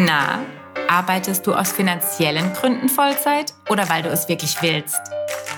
Na, 0.00 0.46
arbeitest 0.88 1.44
du 1.44 1.54
aus 1.54 1.72
finanziellen 1.72 2.52
Gründen 2.52 2.88
Vollzeit 2.88 3.52
oder 3.68 3.88
weil 3.88 4.04
du 4.04 4.10
es 4.10 4.28
wirklich 4.28 4.62
willst? 4.62 5.00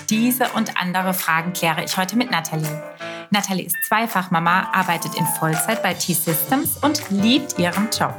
Diese 0.09 0.49
und 0.55 0.81
andere 0.81 1.13
Fragen 1.13 1.53
kläre 1.53 1.83
ich 1.83 1.95
heute 1.95 2.15
mit 2.15 2.31
Nathalie. 2.31 2.81
Nathalie 3.29 3.67
ist 3.67 3.75
Zweifachmama, 3.87 4.71
arbeitet 4.73 5.13
in 5.13 5.27
Vollzeit 5.27 5.83
bei 5.83 5.93
T-Systems 5.93 6.77
und 6.77 7.07
liebt 7.11 7.59
ihren 7.59 7.89
Job. 7.91 8.15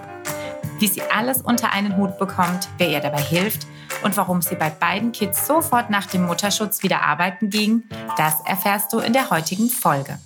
Wie 0.79 0.87
sie 0.87 1.03
alles 1.13 1.43
unter 1.43 1.73
einen 1.73 1.97
Hut 1.97 2.17
bekommt, 2.19 2.69
wer 2.79 2.89
ihr 2.89 3.01
dabei 3.01 3.21
hilft 3.21 3.67
und 4.05 4.17
warum 4.17 4.43
sie 4.43 4.55
bei 4.55 4.71
beiden 4.71 5.11
Kids 5.11 5.45
sofort 5.45 5.91
nach 5.91 6.07
dem 6.07 6.27
Mutterschutz 6.27 6.85
wieder 6.85 7.03
arbeiten 7.03 7.51
ging, 7.51 7.83
das 8.17 8.37
erfährst 8.47 8.93
du 8.93 9.01
in 9.01 9.13
der 9.13 9.29
heutigen 9.31 9.69
Folge. 9.69 10.21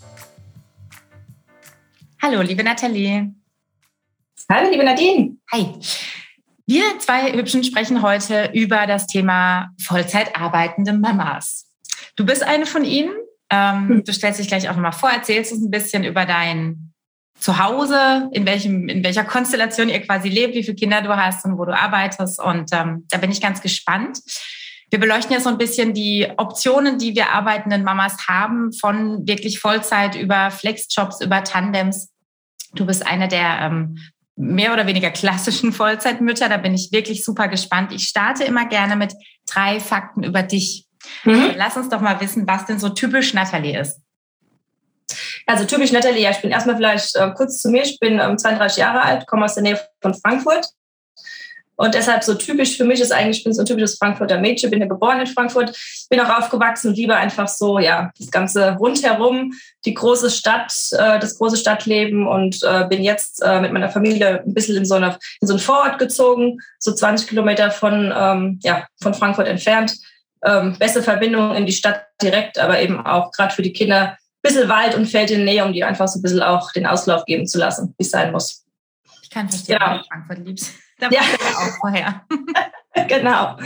Hallo, 2.20 2.42
liebe 2.42 2.62
Nathalie. 2.62 3.32
Hallo, 4.48 4.70
liebe 4.70 4.84
Nadine. 4.84 5.38
Hi. 5.50 5.72
Wir 6.66 6.84
zwei 7.00 7.32
Hübschen 7.32 7.64
sprechen 7.64 8.00
heute 8.00 8.52
über 8.54 8.86
das 8.86 9.08
Thema 9.08 9.70
Vollzeit 9.82 10.36
arbeitende 10.36 10.92
Mamas. 10.92 11.66
Du 12.14 12.24
bist 12.24 12.44
eine 12.44 12.64
von 12.64 12.84
ihnen. 12.84 13.10
Ähm, 13.50 13.88
hm. 13.88 14.04
du 14.04 14.12
stellst 14.12 14.38
dich 14.38 14.46
gleich 14.46 14.68
auch 14.68 14.74
nochmal 14.74 14.92
vor, 14.92 15.10
erzählst 15.10 15.52
uns 15.52 15.64
ein 15.64 15.70
bisschen 15.72 16.04
über 16.04 16.26
dein 16.26 16.92
Zuhause, 17.40 18.28
in, 18.32 18.46
welchem, 18.46 18.88
in 18.88 19.02
welcher 19.02 19.24
Konstellation 19.24 19.88
ihr 19.88 20.00
quasi 20.00 20.28
lebt, 20.28 20.54
wie 20.54 20.62
viele 20.62 20.76
Kinder 20.76 21.02
du 21.02 21.16
hast 21.16 21.44
und 21.44 21.58
wo 21.58 21.64
du 21.64 21.76
arbeitest. 21.76 22.40
Und 22.40 22.70
ähm, 22.72 23.04
da 23.10 23.18
bin 23.18 23.32
ich 23.32 23.40
ganz 23.40 23.60
gespannt. 23.60 24.20
Wir 24.90 25.00
beleuchten 25.00 25.32
ja 25.32 25.40
so 25.40 25.48
ein 25.48 25.58
bisschen 25.58 25.92
die 25.92 26.28
Optionen, 26.36 26.98
die 26.98 27.16
wir 27.16 27.30
arbeitenden 27.30 27.82
Mamas 27.82 28.28
haben, 28.28 28.72
von 28.72 29.26
wirklich 29.26 29.58
Vollzeit 29.58 30.14
über 30.14 30.52
Flexjobs, 30.52 31.20
über 31.20 31.42
Tandems. 31.42 32.12
Du 32.74 32.86
bist 32.86 33.04
eine 33.04 33.26
der 33.26 33.58
ähm, 33.62 33.98
mehr 34.36 34.72
oder 34.72 34.86
weniger 34.86 35.10
klassischen 35.10 35.72
Vollzeitmütter. 35.72 36.48
Da 36.48 36.58
bin 36.58 36.74
ich 36.74 36.92
wirklich 36.92 37.24
super 37.24 37.48
gespannt. 37.48 37.92
Ich 37.92 38.04
starte 38.04 38.44
immer 38.44 38.66
gerne 38.66 38.96
mit 38.96 39.14
drei 39.46 39.80
Fakten 39.80 40.22
über 40.22 40.42
dich. 40.42 40.86
Mhm. 41.24 41.52
Lass 41.56 41.76
uns 41.76 41.88
doch 41.88 42.00
mal 42.00 42.20
wissen, 42.20 42.46
was 42.46 42.66
denn 42.66 42.78
so 42.78 42.90
typisch 42.90 43.34
Natalie 43.34 43.78
ist. 43.78 44.00
Also 45.46 45.64
typisch 45.64 45.92
Natalie, 45.92 46.22
ja, 46.22 46.30
ich 46.30 46.42
bin 46.42 46.50
erstmal 46.50 46.76
vielleicht 46.76 47.14
äh, 47.16 47.30
kurz 47.34 47.62
zu 47.62 47.70
mir. 47.70 47.82
Ich 47.82 47.98
bin 47.98 48.18
ähm, 48.18 48.36
32 48.36 48.78
Jahre 48.78 49.02
alt, 49.02 49.26
komme 49.26 49.44
aus 49.44 49.54
der 49.54 49.62
Nähe 49.62 49.80
von 50.00 50.14
Frankfurt, 50.14 50.66
und 51.76 51.94
deshalb 51.94 52.24
so 52.24 52.34
typisch 52.34 52.76
für 52.76 52.84
mich 52.84 53.00
ist 53.00 53.12
eigentlich, 53.12 53.38
ich 53.38 53.44
bin 53.44 53.52
so 53.52 53.62
ein 53.62 53.66
typisches 53.66 53.98
Frankfurter 53.98 54.40
Mädchen, 54.40 54.70
bin 54.70 54.80
ja 54.80 54.86
geboren 54.86 55.20
in 55.20 55.26
Frankfurt, 55.26 55.76
bin 56.08 56.20
auch 56.20 56.38
aufgewachsen 56.38 56.88
und 56.88 56.96
liebe 56.96 57.14
einfach 57.14 57.48
so, 57.48 57.78
ja, 57.78 58.10
das 58.18 58.30
ganze 58.30 58.72
rundherum, 58.76 59.52
die 59.84 59.94
große 59.94 60.30
Stadt, 60.30 60.72
äh, 60.92 61.18
das 61.18 61.36
große 61.38 61.58
Stadtleben 61.58 62.26
und 62.26 62.62
äh, 62.62 62.86
bin 62.88 63.02
jetzt 63.02 63.42
äh, 63.42 63.60
mit 63.60 63.72
meiner 63.72 63.90
Familie 63.90 64.42
ein 64.44 64.54
bisschen 64.54 64.76
in 64.76 64.86
so, 64.86 64.94
eine, 64.94 65.18
in 65.40 65.48
so 65.48 65.54
einen 65.54 65.60
Vorort 65.60 65.98
gezogen, 65.98 66.58
so 66.78 66.92
20 66.92 67.28
Kilometer 67.28 67.70
von, 67.70 68.12
ähm, 68.16 68.60
ja, 68.62 68.86
von 69.02 69.14
Frankfurt 69.14 69.46
entfernt. 69.46 69.96
Ähm, 70.44 70.76
beste 70.78 71.02
Verbindung 71.02 71.54
in 71.54 71.66
die 71.66 71.72
Stadt 71.72 72.06
direkt, 72.22 72.58
aber 72.58 72.80
eben 72.80 73.04
auch 73.04 73.32
gerade 73.32 73.54
für 73.54 73.62
die 73.62 73.72
Kinder 73.72 74.10
ein 74.10 74.16
bisschen 74.42 74.68
Wald 74.68 74.94
und 74.94 75.06
Feld 75.06 75.30
in 75.30 75.44
Nähe, 75.44 75.64
um 75.64 75.72
die 75.72 75.82
einfach 75.84 76.08
so 76.08 76.18
ein 76.18 76.22
bisschen 76.22 76.42
auch 76.42 76.72
den 76.72 76.86
Auslauf 76.86 77.24
geben 77.24 77.46
zu 77.46 77.58
lassen, 77.58 77.94
wie 77.98 78.04
es 78.04 78.10
sein 78.10 78.32
muss. 78.32 78.65
Ich 79.26 79.30
kann 79.30 79.48
verstehen, 79.48 79.78
ja. 79.80 79.98
du 79.98 80.04
Frankfurt 80.04 80.38
liebst. 80.46 80.72
Da 80.98 81.10
ja. 81.10 81.20
war 81.20 81.26
ja 81.26 81.58
auch 81.58 81.76
vorher. 81.78 82.22
genau. 83.06 83.58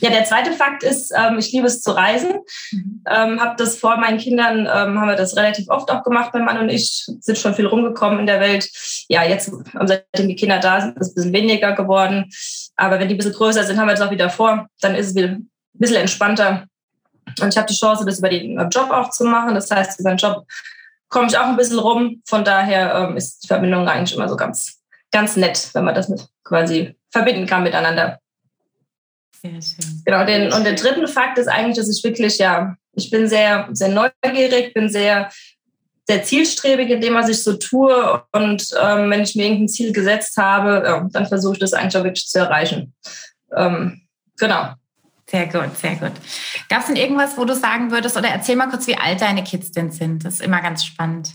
Ja, 0.00 0.10
der 0.10 0.26
zweite 0.26 0.52
Fakt 0.52 0.82
ist, 0.82 1.14
ähm, 1.16 1.38
ich 1.38 1.50
liebe 1.50 1.66
es 1.66 1.80
zu 1.80 1.92
reisen. 1.92 2.40
Mhm. 2.72 3.02
Ähm, 3.08 3.40
habe 3.40 3.54
das 3.56 3.78
vor 3.78 3.96
meinen 3.96 4.18
Kindern, 4.18 4.68
ähm, 4.70 5.00
haben 5.00 5.08
wir 5.08 5.16
das 5.16 5.34
relativ 5.34 5.70
oft 5.70 5.90
auch 5.90 6.02
gemacht, 6.02 6.34
mein 6.34 6.44
Mann 6.44 6.58
und 6.58 6.68
ich, 6.68 7.06
sind 7.20 7.38
schon 7.38 7.54
viel 7.54 7.64
rumgekommen 7.64 8.18
in 8.18 8.26
der 8.26 8.38
Welt. 8.38 8.68
Ja, 9.08 9.24
jetzt, 9.24 9.50
seitdem 9.72 10.28
die 10.28 10.36
Kinder 10.36 10.58
da 10.58 10.82
sind, 10.82 10.98
ist 10.98 11.06
es 11.06 11.12
ein 11.12 11.14
bisschen 11.14 11.32
weniger 11.32 11.72
geworden. 11.72 12.28
Aber 12.76 13.00
wenn 13.00 13.08
die 13.08 13.14
ein 13.14 13.16
bisschen 13.16 13.32
größer 13.32 13.64
sind, 13.64 13.78
haben 13.78 13.88
wir 13.88 13.94
das 13.94 14.06
auch 14.06 14.10
wieder 14.10 14.28
vor, 14.28 14.66
dann 14.82 14.94
ist 14.94 15.06
es 15.06 15.14
wieder 15.14 15.28
ein 15.28 15.48
bisschen 15.72 16.02
entspannter. 16.02 16.66
Und 17.40 17.48
ich 17.48 17.56
habe 17.56 17.66
die 17.66 17.78
Chance, 17.78 18.04
das 18.04 18.18
über 18.18 18.28
den 18.28 18.58
Job 18.68 18.90
auch 18.90 19.08
zu 19.08 19.24
machen. 19.24 19.54
Das 19.54 19.70
heißt, 19.70 20.00
über 20.00 20.10
den 20.10 20.18
Job 20.18 20.44
komme 21.08 21.28
ich 21.28 21.38
auch 21.38 21.46
ein 21.46 21.56
bisschen 21.56 21.78
rum. 21.78 22.20
Von 22.26 22.44
daher 22.44 22.94
ähm, 22.94 23.16
ist 23.16 23.44
die 23.44 23.46
Verbindung 23.46 23.88
eigentlich 23.88 24.14
immer 24.14 24.28
so 24.28 24.36
ganz 24.36 24.80
ganz 25.14 25.36
nett, 25.36 25.70
wenn 25.74 25.84
man 25.84 25.94
das 25.94 26.08
mit 26.08 26.26
quasi 26.42 26.96
verbinden 27.10 27.46
kann 27.46 27.62
miteinander. 27.62 28.18
Sehr 29.40 29.62
schön. 29.62 30.02
Genau, 30.04 30.26
den, 30.26 30.52
und 30.52 30.64
der 30.64 30.74
dritte 30.74 31.06
Fakt 31.06 31.38
ist 31.38 31.46
eigentlich, 31.46 31.76
dass 31.76 31.88
ich 31.88 32.02
wirklich, 32.02 32.38
ja, 32.38 32.76
ich 32.94 33.10
bin 33.10 33.28
sehr, 33.28 33.68
sehr 33.72 33.88
neugierig, 33.88 34.74
bin 34.74 34.88
sehr, 34.88 35.30
sehr 36.08 36.22
zielstrebig 36.24 36.90
in 36.90 37.00
dem, 37.00 37.14
was 37.14 37.28
ich 37.28 37.42
so 37.42 37.54
tue. 37.54 38.24
Und 38.32 38.66
ähm, 38.80 39.08
wenn 39.10 39.22
ich 39.22 39.36
mir 39.36 39.44
irgendein 39.44 39.68
Ziel 39.68 39.92
gesetzt 39.92 40.36
habe, 40.36 40.82
ja, 40.84 41.08
dann 41.12 41.26
versuche 41.26 41.54
ich 41.54 41.60
das 41.60 41.74
eigentlich 41.74 41.96
auch 41.96 42.04
wirklich 42.04 42.26
zu 42.26 42.40
erreichen. 42.40 42.92
Ähm, 43.56 44.02
genau. 44.36 44.72
Sehr 45.30 45.46
gut, 45.46 45.76
sehr 45.78 45.96
gut. 45.96 46.12
Gab 46.68 46.80
es 46.80 46.86
denn 46.86 46.96
irgendwas, 46.96 47.38
wo 47.38 47.44
du 47.44 47.54
sagen 47.54 47.92
würdest, 47.92 48.16
oder 48.16 48.28
erzähl 48.28 48.56
mal 48.56 48.68
kurz, 48.68 48.86
wie 48.88 48.96
alt 48.96 49.20
deine 49.20 49.44
Kids 49.44 49.70
denn 49.70 49.92
sind? 49.92 50.24
Das 50.24 50.34
ist 50.34 50.42
immer 50.42 50.60
ganz 50.60 50.84
spannend. 50.84 51.30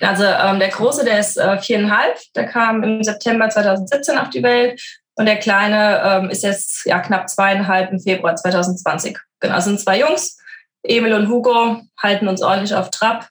Also 0.00 0.24
ähm, 0.24 0.58
der 0.58 0.68
Große, 0.68 1.04
der 1.04 1.20
ist 1.20 1.36
äh, 1.36 1.58
viereinhalb, 1.58 2.18
der 2.34 2.46
kam 2.46 2.82
im 2.82 3.02
September 3.02 3.48
2017 3.48 4.18
auf 4.18 4.30
die 4.30 4.42
Welt 4.42 4.80
und 5.14 5.26
der 5.26 5.38
Kleine 5.38 6.02
ähm, 6.04 6.30
ist 6.30 6.44
jetzt 6.44 6.86
ja, 6.86 7.00
knapp 7.00 7.28
zweieinhalb 7.28 7.90
im 7.90 7.98
Februar 7.98 8.36
2020. 8.36 9.18
Genau, 9.40 9.56
das 9.56 9.64
sind 9.64 9.80
zwei 9.80 10.00
Jungs. 10.00 10.38
Emil 10.82 11.12
und 11.12 11.28
Hugo 11.28 11.82
halten 12.00 12.28
uns 12.28 12.40
ordentlich 12.40 12.74
auf 12.74 12.90
Trab. 12.90 13.28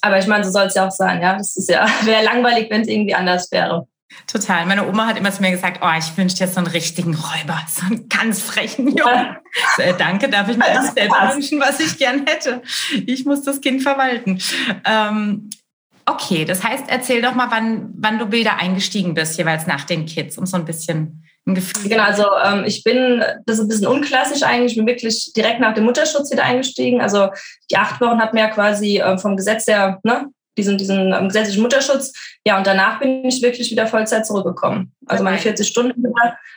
Aber 0.00 0.18
ich 0.18 0.26
meine, 0.26 0.44
so 0.44 0.50
soll 0.50 0.66
es 0.66 0.74
ja 0.74 0.86
auch 0.86 0.92
sein, 0.92 1.22
ja. 1.22 1.36
Das 1.36 1.56
ist 1.56 1.70
ja, 1.70 1.86
wäre 2.02 2.24
langweilig, 2.24 2.70
wenn 2.70 2.82
es 2.82 2.88
irgendwie 2.88 3.14
anders 3.14 3.50
wäre. 3.50 3.86
Total. 4.26 4.66
Meine 4.66 4.86
Oma 4.86 5.06
hat 5.06 5.18
immer 5.18 5.32
zu 5.32 5.42
mir 5.42 5.50
gesagt, 5.50 5.80
oh, 5.82 5.98
ich 5.98 6.16
wünsche 6.16 6.36
dir 6.36 6.48
so 6.48 6.58
einen 6.58 6.66
richtigen 6.66 7.14
Räuber, 7.14 7.60
so 7.68 7.86
einen 7.86 8.08
ganz 8.08 8.42
frechen 8.42 8.88
Jungen. 8.88 9.36
So, 9.76 9.82
äh, 9.82 9.94
danke, 9.96 10.28
darf 10.28 10.48
ich 10.48 10.56
mir 10.56 10.64
das 10.66 10.94
selbst 10.94 11.34
wünschen, 11.34 11.60
was 11.60 11.80
ich 11.80 11.98
gern 11.98 12.26
hätte. 12.26 12.62
Ich 13.06 13.24
muss 13.24 13.42
das 13.42 13.60
Kind 13.60 13.82
verwalten. 13.82 14.40
Ähm, 14.84 15.50
Okay, 16.08 16.46
das 16.46 16.64
heißt, 16.64 16.84
erzähl 16.88 17.20
doch 17.20 17.34
mal, 17.34 17.48
wann, 17.50 17.90
wann 17.98 18.18
du 18.18 18.32
wieder 18.32 18.58
eingestiegen 18.58 19.12
bist, 19.12 19.36
jeweils 19.36 19.66
nach 19.66 19.84
den 19.84 20.06
Kids, 20.06 20.38
um 20.38 20.46
so 20.46 20.56
ein 20.56 20.64
bisschen 20.64 21.22
ein 21.46 21.54
Gefühl. 21.54 21.90
Genau, 21.90 22.04
also 22.04 22.24
ähm, 22.44 22.64
ich 22.64 22.82
bin, 22.82 23.22
das 23.44 23.58
ist 23.58 23.64
ein 23.64 23.68
bisschen 23.68 23.88
unklassisch 23.88 24.42
eigentlich, 24.42 24.72
ich 24.72 24.78
bin 24.78 24.86
wirklich 24.86 25.32
direkt 25.36 25.60
nach 25.60 25.74
dem 25.74 25.84
Mutterschutz 25.84 26.30
wieder 26.30 26.44
eingestiegen. 26.44 27.02
Also 27.02 27.28
die 27.70 27.76
acht 27.76 28.00
Wochen 28.00 28.20
hat 28.20 28.32
mir 28.32 28.40
ja 28.40 28.48
quasi 28.48 29.02
ähm, 29.04 29.18
vom 29.18 29.36
Gesetz 29.36 29.66
her, 29.66 30.00
ne, 30.02 30.28
diesen, 30.56 30.78
diesen 30.78 31.12
ähm, 31.12 31.28
gesetzlichen 31.28 31.62
Mutterschutz. 31.62 32.12
Ja, 32.46 32.56
und 32.56 32.66
danach 32.66 33.00
bin 33.00 33.24
ich 33.24 33.42
wirklich 33.42 33.70
wieder 33.70 33.86
Vollzeit 33.86 34.26
zurückgekommen. 34.26 34.94
Also 35.06 35.22
meine 35.22 35.38
40 35.38 35.66
Stunden 35.66 36.02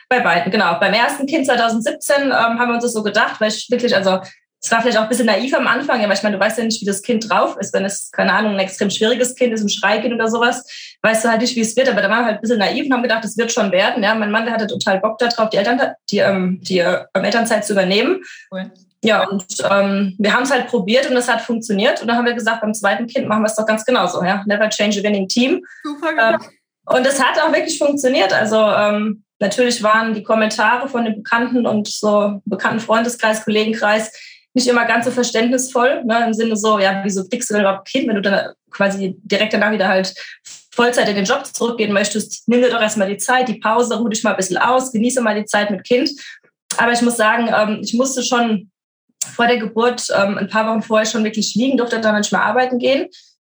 bei 0.08 0.20
beiden. 0.20 0.50
Genau. 0.50 0.78
Beim 0.80 0.94
ersten 0.94 1.26
Kind 1.26 1.46
2017 1.46 2.24
ähm, 2.24 2.32
haben 2.32 2.68
wir 2.68 2.74
uns 2.74 2.84
das 2.84 2.92
so 2.92 3.02
gedacht, 3.02 3.40
weil 3.40 3.48
ich 3.48 3.68
wirklich, 3.70 3.94
also 3.94 4.20
es 4.64 4.70
war 4.70 4.80
vielleicht 4.80 4.96
auch 4.96 5.02
ein 5.02 5.08
bisschen 5.08 5.26
naiv 5.26 5.52
am 5.54 5.66
Anfang, 5.66 6.00
ja, 6.00 6.08
weil 6.08 6.16
ich 6.16 6.22
meine, 6.22 6.36
du 6.36 6.40
weißt 6.40 6.58
ja 6.58 6.64
nicht, 6.64 6.80
wie 6.80 6.86
das 6.86 7.02
Kind 7.02 7.28
drauf 7.28 7.56
ist. 7.58 7.74
Wenn 7.74 7.84
es, 7.84 8.12
keine 8.12 8.32
Ahnung, 8.32 8.52
ein 8.52 8.60
extrem 8.60 8.90
schwieriges 8.90 9.34
Kind 9.34 9.52
ist, 9.52 9.62
ein 9.64 9.68
Schreikind 9.68 10.14
oder 10.14 10.28
sowas, 10.28 10.64
weißt 11.02 11.24
du 11.24 11.30
halt 11.30 11.40
nicht, 11.40 11.56
wie 11.56 11.62
es 11.62 11.74
wird. 11.76 11.88
Aber 11.88 12.00
da 12.00 12.08
waren 12.08 12.20
wir 12.20 12.26
halt 12.26 12.36
ein 12.36 12.40
bisschen 12.42 12.60
naiv 12.60 12.86
und 12.86 12.92
haben 12.92 13.02
gedacht, 13.02 13.24
es 13.24 13.36
wird 13.36 13.50
schon 13.50 13.72
werden. 13.72 14.04
Ja, 14.04 14.14
mein 14.14 14.30
Mann, 14.30 14.44
der 14.44 14.54
hatte 14.54 14.68
total 14.68 15.00
Bock 15.00 15.18
darauf, 15.18 15.50
die, 15.50 15.56
Eltern, 15.56 15.80
die, 16.10 16.18
ähm, 16.18 16.60
die 16.62 16.78
äh, 16.78 17.04
Elternzeit 17.12 17.64
zu 17.64 17.72
übernehmen. 17.72 18.22
Cool. 18.52 18.70
Ja, 19.04 19.28
und 19.28 19.44
ähm, 19.68 20.14
wir 20.18 20.32
haben 20.32 20.44
es 20.44 20.52
halt 20.52 20.68
probiert 20.68 21.10
und 21.10 21.16
es 21.16 21.28
hat 21.28 21.40
funktioniert. 21.40 22.00
Und 22.00 22.06
dann 22.06 22.16
haben 22.16 22.26
wir 22.26 22.34
gesagt, 22.34 22.60
beim 22.60 22.72
zweiten 22.72 23.08
Kind 23.08 23.26
machen 23.26 23.42
wir 23.42 23.48
es 23.48 23.56
doch 23.56 23.66
ganz 23.66 23.84
genauso. 23.84 24.22
Ja? 24.22 24.44
Never 24.46 24.68
change 24.68 25.00
a 25.00 25.02
winning 25.02 25.26
team. 25.26 25.60
Super, 25.82 26.10
genau. 26.10 26.34
Äh, 26.34 26.38
und 26.84 27.04
es 27.04 27.20
hat 27.20 27.36
auch 27.42 27.52
wirklich 27.52 27.78
funktioniert. 27.78 28.32
Also 28.32 28.58
ähm, 28.58 29.24
natürlich 29.40 29.82
waren 29.82 30.14
die 30.14 30.22
Kommentare 30.22 30.88
von 30.88 31.04
den 31.04 31.16
Bekannten 31.16 31.66
und 31.66 31.88
so 31.88 32.40
bekannten 32.44 32.78
Freundeskreis, 32.78 33.44
Kollegenkreis 33.44 34.12
nicht 34.54 34.66
immer 34.66 34.84
ganz 34.84 35.06
so 35.06 35.10
verständnisvoll, 35.10 36.04
ne, 36.04 36.24
im 36.26 36.34
Sinne 36.34 36.56
so, 36.56 36.78
ja, 36.78 37.00
wieso 37.04 37.26
kriegst 37.28 37.48
du 37.48 37.54
denn 37.54 37.62
überhaupt 37.62 37.88
Kind, 37.88 38.08
wenn 38.08 38.16
du 38.16 38.22
dann 38.22 38.52
quasi 38.70 39.16
direkt 39.22 39.52
danach 39.52 39.72
wieder 39.72 39.88
halt 39.88 40.14
Vollzeit 40.74 41.08
in 41.08 41.16
den 41.16 41.24
Job 41.24 41.44
zurückgehen 41.46 41.92
möchtest, 41.92 42.48
nimm 42.48 42.62
dir 42.62 42.70
doch 42.70 42.80
erstmal 42.80 43.08
die 43.08 43.18
Zeit, 43.18 43.48
die 43.48 43.60
Pause, 43.60 43.98
ruh 43.98 44.08
dich 44.08 44.22
mal 44.24 44.30
ein 44.30 44.36
bisschen 44.36 44.58
aus, 44.58 44.92
genieße 44.92 45.20
mal 45.20 45.34
die 45.34 45.44
Zeit 45.44 45.70
mit 45.70 45.84
Kind. 45.84 46.10
Aber 46.78 46.92
ich 46.92 47.02
muss 47.02 47.16
sagen, 47.16 47.50
ähm, 47.54 47.80
ich 47.82 47.94
musste 47.94 48.22
schon 48.22 48.70
vor 49.34 49.46
der 49.46 49.58
Geburt, 49.58 50.06
ähm, 50.14 50.38
ein 50.38 50.48
paar 50.48 50.66
Wochen 50.66 50.82
vorher 50.82 51.06
schon 51.06 51.24
wirklich 51.24 51.54
liegen, 51.54 51.76
durfte 51.76 52.00
dann 52.00 52.14
manchmal 52.14 52.42
arbeiten 52.42 52.78
gehen. 52.78 53.08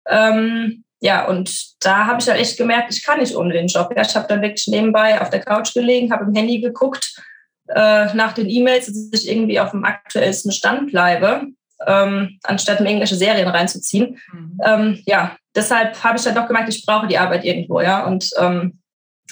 Ähm, 0.09 0.85
ja, 1.01 1.27
und 1.27 1.85
da 1.85 2.07
habe 2.07 2.21
ich 2.21 2.27
ja 2.27 2.35
echt 2.35 2.57
gemerkt, 2.57 2.95
ich 2.95 3.05
kann 3.05 3.21
nicht 3.21 3.37
ohne 3.37 3.53
den 3.53 3.67
Job. 3.67 3.93
Ja, 3.95 4.03
ich 4.03 4.15
habe 4.15 4.29
dann 4.29 4.41
wirklich 4.41 4.67
nebenbei 4.69 5.21
auf 5.21 5.31
der 5.31 5.41
Couch 5.41 5.75
gelegen, 5.75 6.13
habe 6.13 6.25
im 6.25 6.35
Handy 6.35 6.61
geguckt, 6.61 7.21
äh, 7.69 8.15
nach 8.15 8.33
den 8.33 8.49
E-Mails, 8.49 8.87
dass 8.87 9.23
ich 9.23 9.31
irgendwie 9.31 9.61
auf 9.61 9.71
dem 9.71 9.85
aktuellsten 9.85 10.53
Stand 10.53 10.91
bleibe, 10.91 11.47
ähm, 11.87 12.39
anstatt 12.43 12.81
mir 12.81 12.89
irgendwelche 12.89 13.17
Serien 13.17 13.49
reinzuziehen. 13.49 14.19
Mhm. 14.33 14.59
Ähm, 14.65 15.03
ja, 15.07 15.37
deshalb 15.55 16.03
habe 16.03 16.19
ich 16.19 16.25
dann 16.25 16.35
doch 16.35 16.47
gemerkt, 16.47 16.69
ich 16.69 16.85
brauche 16.85 17.07
die 17.07 17.19
Arbeit 17.19 17.45
irgendwo, 17.45 17.81
ja. 17.81 18.05
Und 18.07 18.31
ähm, 18.39 18.79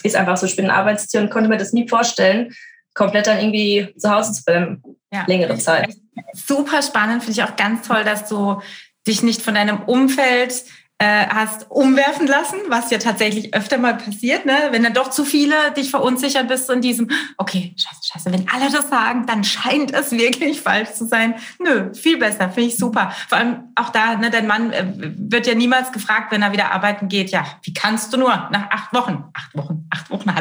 ist 0.03 0.15
einfach 0.15 0.37
so, 0.37 0.45
ich 0.45 0.55
bin 0.55 0.65
ein 0.65 0.71
Arbeitstier 0.71 1.21
und 1.21 1.29
konnte 1.29 1.49
mir 1.49 1.57
das 1.57 1.73
nie 1.73 1.87
vorstellen, 1.87 2.53
komplett 2.93 3.27
dann 3.27 3.39
irgendwie 3.39 3.93
zu 3.97 4.09
Hause 4.09 4.33
zu 4.33 4.43
bleiben, 4.43 4.81
ja. 5.13 5.23
längere 5.27 5.57
Zeit. 5.57 5.95
Super 6.33 6.81
spannend, 6.81 7.23
finde 7.23 7.39
ich 7.39 7.43
auch 7.43 7.55
ganz 7.55 7.87
toll, 7.87 8.03
dass 8.03 8.27
du 8.27 8.61
dich 9.07 9.23
nicht 9.23 9.41
von 9.41 9.55
deinem 9.55 9.83
Umfeld 9.83 10.63
äh, 11.01 11.27
hast 11.27 11.65
umwerfen 11.71 12.27
lassen, 12.27 12.57
was 12.67 12.91
ja 12.91 12.99
tatsächlich 12.99 13.55
öfter 13.55 13.79
mal 13.79 13.95
passiert, 13.97 14.45
ne? 14.45 14.53
wenn 14.69 14.83
dann 14.83 14.93
doch 14.93 15.09
zu 15.09 15.25
viele 15.25 15.55
dich 15.75 15.89
verunsichern 15.89 16.45
bist 16.45 16.69
in 16.69 16.79
diesem, 16.79 17.09
okay, 17.39 17.73
scheiße, 17.75 18.01
scheiße, 18.03 18.31
wenn 18.31 18.47
alle 18.47 18.71
das 18.71 18.87
sagen, 18.87 19.25
dann 19.25 19.43
scheint 19.43 19.91
es 19.95 20.11
wirklich 20.11 20.61
falsch 20.61 20.91
zu 20.91 21.07
sein. 21.07 21.33
Nö, 21.57 21.91
viel 21.95 22.19
besser, 22.19 22.51
finde 22.51 22.69
ich 22.69 22.77
super. 22.77 23.11
Vor 23.27 23.39
allem 23.39 23.71
auch 23.73 23.89
da, 23.89 24.15
ne, 24.15 24.29
dein 24.29 24.45
Mann 24.45 24.71
äh, 24.71 24.85
wird 25.17 25.47
ja 25.47 25.55
niemals 25.55 25.91
gefragt, 25.91 26.31
wenn 26.31 26.43
er 26.43 26.51
wieder 26.51 26.71
arbeiten 26.71 27.07
geht, 27.07 27.31
ja, 27.31 27.45
wie 27.63 27.73
kannst 27.73 28.13
du 28.13 28.17
nur 28.17 28.29
nach 28.51 28.69
acht 28.69 28.93
Wochen, 28.93 29.23
acht 29.33 29.57
Wochen, 29.57 29.80
acht 29.80 29.80
Wochen, 29.80 29.80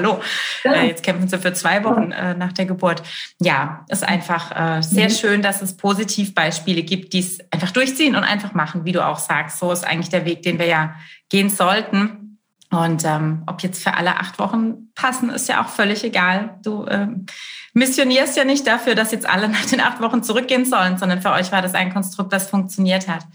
hallo, 0.00 0.20
äh, 0.64 0.86
jetzt 0.86 1.02
kämpfen 1.02 1.28
sie 1.28 1.38
für 1.38 1.52
zwei 1.52 1.84
Wochen 1.84 2.12
äh, 2.12 2.34
nach 2.34 2.52
der 2.52 2.66
Geburt. 2.66 3.02
Ja, 3.40 3.84
ist 3.88 4.06
einfach 4.06 4.78
äh, 4.78 4.82
sehr 4.82 5.08
mhm. 5.08 5.14
schön, 5.14 5.42
dass 5.42 5.62
es 5.62 5.76
Positivbeispiele 5.76 6.82
gibt, 6.82 7.12
die 7.12 7.20
es 7.20 7.38
einfach 7.50 7.70
durchziehen 7.70 8.16
und 8.16 8.24
einfach 8.24 8.54
machen, 8.54 8.84
wie 8.84 8.92
du 8.92 9.06
auch 9.06 9.18
sagst. 9.18 9.58
So 9.58 9.70
ist 9.72 9.86
eigentlich 9.86 10.10
der 10.10 10.24
Weg, 10.24 10.42
den 10.42 10.58
wir 10.58 10.66
ja 10.66 10.94
gehen 11.28 11.50
sollten. 11.50 12.38
Und 12.70 13.04
ähm, 13.04 13.42
ob 13.46 13.62
jetzt 13.62 13.82
für 13.82 13.94
alle 13.94 14.16
acht 14.16 14.38
Wochen 14.38 14.92
passen, 14.94 15.30
ist 15.30 15.48
ja 15.48 15.62
auch 15.62 15.68
völlig 15.68 16.04
egal. 16.04 16.58
Du 16.62 16.86
ähm, 16.86 17.26
missionierst 17.72 18.36
ja 18.36 18.44
nicht 18.44 18.66
dafür, 18.66 18.94
dass 18.94 19.10
jetzt 19.10 19.28
alle 19.28 19.48
nach 19.50 19.66
den 19.66 19.80
acht 19.80 20.00
Wochen 20.00 20.22
zurückgehen 20.22 20.64
sollen, 20.64 20.96
sondern 20.96 21.20
für 21.20 21.32
euch 21.32 21.50
war 21.52 21.62
das 21.62 21.74
ein 21.74 21.92
Konstrukt, 21.92 22.32
das 22.32 22.48
funktioniert 22.48 23.08
hat. 23.08 23.26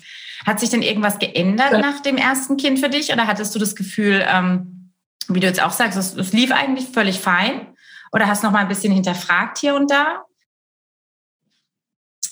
Hat 0.45 0.59
sich 0.59 0.69
denn 0.69 0.81
irgendwas 0.81 1.19
geändert 1.19 1.71
nach 1.73 2.01
dem 2.01 2.17
ersten 2.17 2.57
Kind 2.57 2.79
für 2.79 2.89
dich? 2.89 3.11
Oder 3.11 3.27
hattest 3.27 3.55
du 3.55 3.59
das 3.59 3.75
Gefühl, 3.75 4.23
ähm, 4.27 4.74
wie 5.27 5.39
du 5.39 5.47
jetzt 5.47 5.61
auch 5.61 5.71
sagst, 5.71 5.97
es, 5.97 6.15
es 6.15 6.33
lief 6.33 6.51
eigentlich 6.51 6.89
völlig 6.89 7.19
fein? 7.19 7.67
Oder 8.11 8.27
hast 8.27 8.43
noch 8.43 8.51
mal 8.51 8.59
ein 8.59 8.67
bisschen 8.67 8.93
hinterfragt 8.93 9.57
hier 9.57 9.75
und 9.75 9.91
da? 9.91 10.23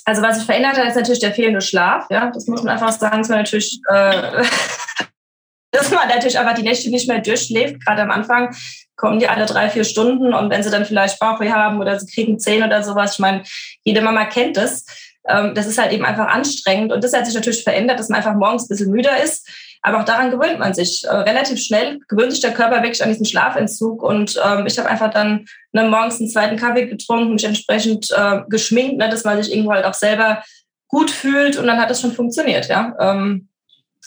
Also 0.05 0.21
was 0.21 0.37
sich 0.37 0.45
verändert 0.45 0.77
hat, 0.77 0.87
ist 0.87 0.95
natürlich 0.95 1.19
der 1.19 1.33
fehlende 1.33 1.61
Schlaf. 1.61 2.07
Ja, 2.09 2.29
das 2.29 2.47
muss 2.47 2.63
man 2.63 2.73
einfach 2.73 2.91
sagen. 2.91 3.19
Das 3.19 3.29
war 3.29 3.37
natürlich, 3.37 3.79
äh, 3.89 4.43
dass 5.71 5.91
man 5.91 6.07
natürlich 6.07 6.37
einfach 6.37 6.55
die 6.55 6.63
Nächte 6.63 6.89
nicht 6.89 7.07
mehr 7.07 7.19
durchschläft. 7.19 7.85
Gerade 7.85 8.01
am 8.01 8.11
Anfang 8.11 8.55
kommen 8.95 9.19
die 9.19 9.27
alle 9.27 9.45
drei, 9.45 9.69
vier 9.69 9.83
Stunden 9.83 10.33
und 10.33 10.49
wenn 10.49 10.63
sie 10.63 10.69
dann 10.69 10.85
vielleicht 10.85 11.19
Bauchweh 11.19 11.51
haben 11.51 11.79
oder 11.79 11.99
sie 11.99 12.11
kriegen 12.13 12.39
zehn 12.39 12.63
oder 12.63 12.83
sowas, 12.83 13.13
ich 13.13 13.19
meine, 13.19 13.43
jede 13.83 14.01
Mama 14.01 14.25
kennt 14.25 14.57
das. 14.57 14.85
Ähm, 15.27 15.55
das 15.55 15.67
ist 15.67 15.77
halt 15.77 15.91
eben 15.93 16.05
einfach 16.05 16.27
anstrengend 16.27 16.91
und 16.91 17.03
das 17.03 17.13
hat 17.13 17.25
sich 17.25 17.35
natürlich 17.35 17.63
verändert, 17.63 17.99
dass 17.99 18.09
man 18.09 18.17
einfach 18.17 18.35
morgens 18.35 18.63
ein 18.63 18.67
bisschen 18.69 18.91
müder 18.91 19.21
ist. 19.23 19.49
Aber 19.85 19.99
auch 19.99 20.05
daran 20.05 20.31
gewöhnt 20.31 20.59
man 20.59 20.73
sich. 20.73 21.03
Äh, 21.03 21.13
relativ 21.13 21.59
schnell 21.59 21.99
gewöhnt 22.07 22.31
sich 22.31 22.41
der 22.41 22.53
Körper 22.53 22.77
wirklich 22.77 23.03
an 23.03 23.09
diesen 23.09 23.25
Schlafentzug. 23.25 24.01
Und 24.01 24.39
ähm, 24.43 24.65
ich 24.65 24.79
habe 24.79 24.89
einfach 24.89 25.11
dann 25.11 25.45
ne, 25.73 25.83
morgens 25.83 26.19
einen 26.19 26.29
zweiten 26.29 26.55
Kaffee 26.55 26.87
getrunken, 26.87 27.33
mich 27.33 27.43
entsprechend 27.43 28.09
äh, 28.11 28.41
geschminkt, 28.49 28.97
ne, 28.97 29.09
dass 29.09 29.25
man 29.25 29.41
sich 29.41 29.53
irgendwo 29.53 29.73
halt 29.73 29.85
auch 29.85 29.93
selber 29.93 30.41
gut 30.87 31.11
fühlt. 31.11 31.57
Und 31.57 31.67
dann 31.67 31.79
hat 31.79 31.91
es 31.91 31.99
schon 31.99 32.13
funktioniert. 32.13 32.69
Ja, 32.69 32.95
ähm, 32.99 33.49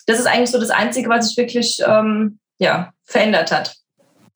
Das 0.06 0.18
ist 0.18 0.26
eigentlich 0.26 0.50
so 0.50 0.58
das 0.58 0.70
Einzige, 0.70 1.10
was 1.10 1.28
sich 1.28 1.36
wirklich 1.36 1.78
ähm, 1.86 2.38
ja, 2.58 2.92
verändert 3.04 3.52
hat. 3.52 3.76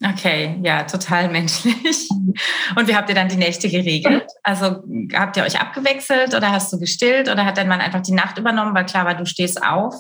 Okay, 0.03 0.59
ja, 0.63 0.85
total 0.85 1.29
menschlich. 1.29 2.09
Und 2.77 2.89
wie 2.89 2.95
habt 2.95 3.09
ihr 3.11 3.15
dann 3.15 3.29
die 3.29 3.37
Nächte 3.37 3.69
geregelt? 3.69 4.25
Also 4.43 4.83
habt 5.15 5.37
ihr 5.37 5.43
euch 5.43 5.61
abgewechselt 5.61 6.35
oder 6.35 6.53
hast 6.53 6.73
du 6.73 6.79
gestillt 6.79 7.29
oder 7.29 7.45
hat 7.45 7.59
dein 7.59 7.69
Mann 7.69 7.81
einfach 7.81 8.01
die 8.01 8.13
Nacht 8.13 8.39
übernommen, 8.39 8.75
weil 8.75 8.87
klar 8.87 9.05
war, 9.05 9.15
du 9.15 9.27
stehst 9.27 9.63
auf? 9.63 9.95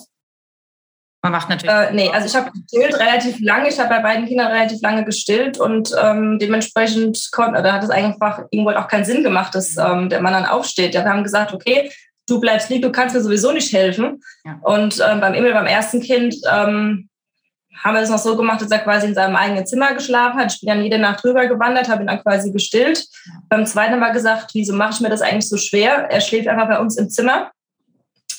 Man 1.22 1.32
macht 1.32 1.50
natürlich. 1.50 1.74
Äh, 1.74 1.92
nee, 1.92 2.10
also 2.10 2.26
ich 2.26 2.34
habe 2.34 2.50
gestillt 2.50 2.98
relativ 2.98 3.38
lange. 3.40 3.68
Ich 3.68 3.78
habe 3.78 3.90
bei 3.90 4.00
beiden 4.00 4.26
Kindern 4.26 4.50
relativ 4.52 4.80
lange 4.80 5.04
gestillt 5.04 5.58
und 5.58 5.94
ähm, 6.02 6.38
dementsprechend 6.38 7.28
konnte, 7.32 7.62
da 7.62 7.74
hat 7.74 7.84
es 7.84 7.90
einfach 7.90 8.44
irgendwo 8.50 8.70
auch 8.70 8.88
keinen 8.88 9.04
Sinn 9.04 9.22
gemacht, 9.22 9.54
dass 9.54 9.76
ähm, 9.76 10.08
der 10.08 10.22
Mann 10.22 10.32
dann 10.32 10.46
aufsteht. 10.46 10.94
Ja, 10.94 11.04
wir 11.04 11.10
haben 11.10 11.24
gesagt, 11.24 11.52
okay, 11.52 11.90
du 12.26 12.40
bleibst 12.40 12.70
lieb, 12.70 12.82
du 12.82 12.90
kannst 12.90 13.14
mir 13.14 13.20
sowieso 13.20 13.52
nicht 13.52 13.72
helfen. 13.72 14.22
Ja. 14.44 14.58
Und 14.62 14.98
ähm, 15.06 15.20
beim 15.20 15.34
Emil, 15.34 15.52
beim 15.52 15.66
ersten 15.66 16.00
Kind, 16.00 16.34
ähm, 16.50 17.10
haben 17.82 17.94
wir 17.94 18.02
es 18.02 18.10
noch 18.10 18.18
so 18.18 18.36
gemacht, 18.36 18.60
dass 18.60 18.70
er 18.70 18.80
quasi 18.80 19.06
in 19.06 19.14
seinem 19.14 19.36
eigenen 19.36 19.66
Zimmer 19.66 19.94
geschlafen 19.94 20.38
hat. 20.38 20.52
Ich 20.52 20.60
bin 20.60 20.68
dann 20.68 20.82
jede 20.82 20.98
Nacht 20.98 21.24
drüber 21.24 21.46
gewandert, 21.46 21.88
habe 21.88 22.02
ihn 22.02 22.08
dann 22.08 22.22
quasi 22.22 22.52
gestillt. 22.52 23.06
Ja. 23.26 23.32
Beim 23.48 23.66
zweiten 23.66 23.92
haben 23.92 24.00
wir 24.00 24.12
gesagt, 24.12 24.50
wieso 24.54 24.74
mache 24.74 24.94
ich 24.94 25.00
mir 25.00 25.08
das 25.08 25.22
eigentlich 25.22 25.48
so 25.48 25.56
schwer? 25.56 26.08
Er 26.10 26.20
schläft 26.20 26.48
einfach 26.48 26.68
bei 26.68 26.78
uns 26.78 26.96
im 26.98 27.08
Zimmer. 27.08 27.50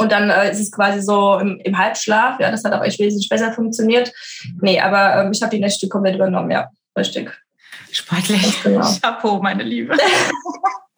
Und 0.01 0.11
dann 0.11 0.29
äh, 0.29 0.51
ist 0.51 0.59
es 0.59 0.71
quasi 0.71 1.01
so 1.01 1.37
im, 1.39 1.59
im, 1.63 1.77
Halbschlaf. 1.77 2.39
Ja, 2.39 2.51
das 2.51 2.63
hat 2.63 2.73
auch 2.73 2.83
echt 2.83 2.99
wesentlich 2.99 3.29
besser 3.29 3.51
funktioniert. 3.51 4.11
Nee, 4.61 4.79
aber 4.79 5.23
ähm, 5.23 5.31
ich 5.31 5.41
habe 5.41 5.55
die 5.55 5.61
Nächte 5.61 5.87
komplett 5.87 6.15
übernommen, 6.15 6.51
ja, 6.51 6.69
richtig. 6.97 7.31
Sportlich. 7.91 8.63
Genau. 8.63 8.87
Chapeau, 9.01 9.41
meine 9.41 9.63
Liebe. 9.63 9.95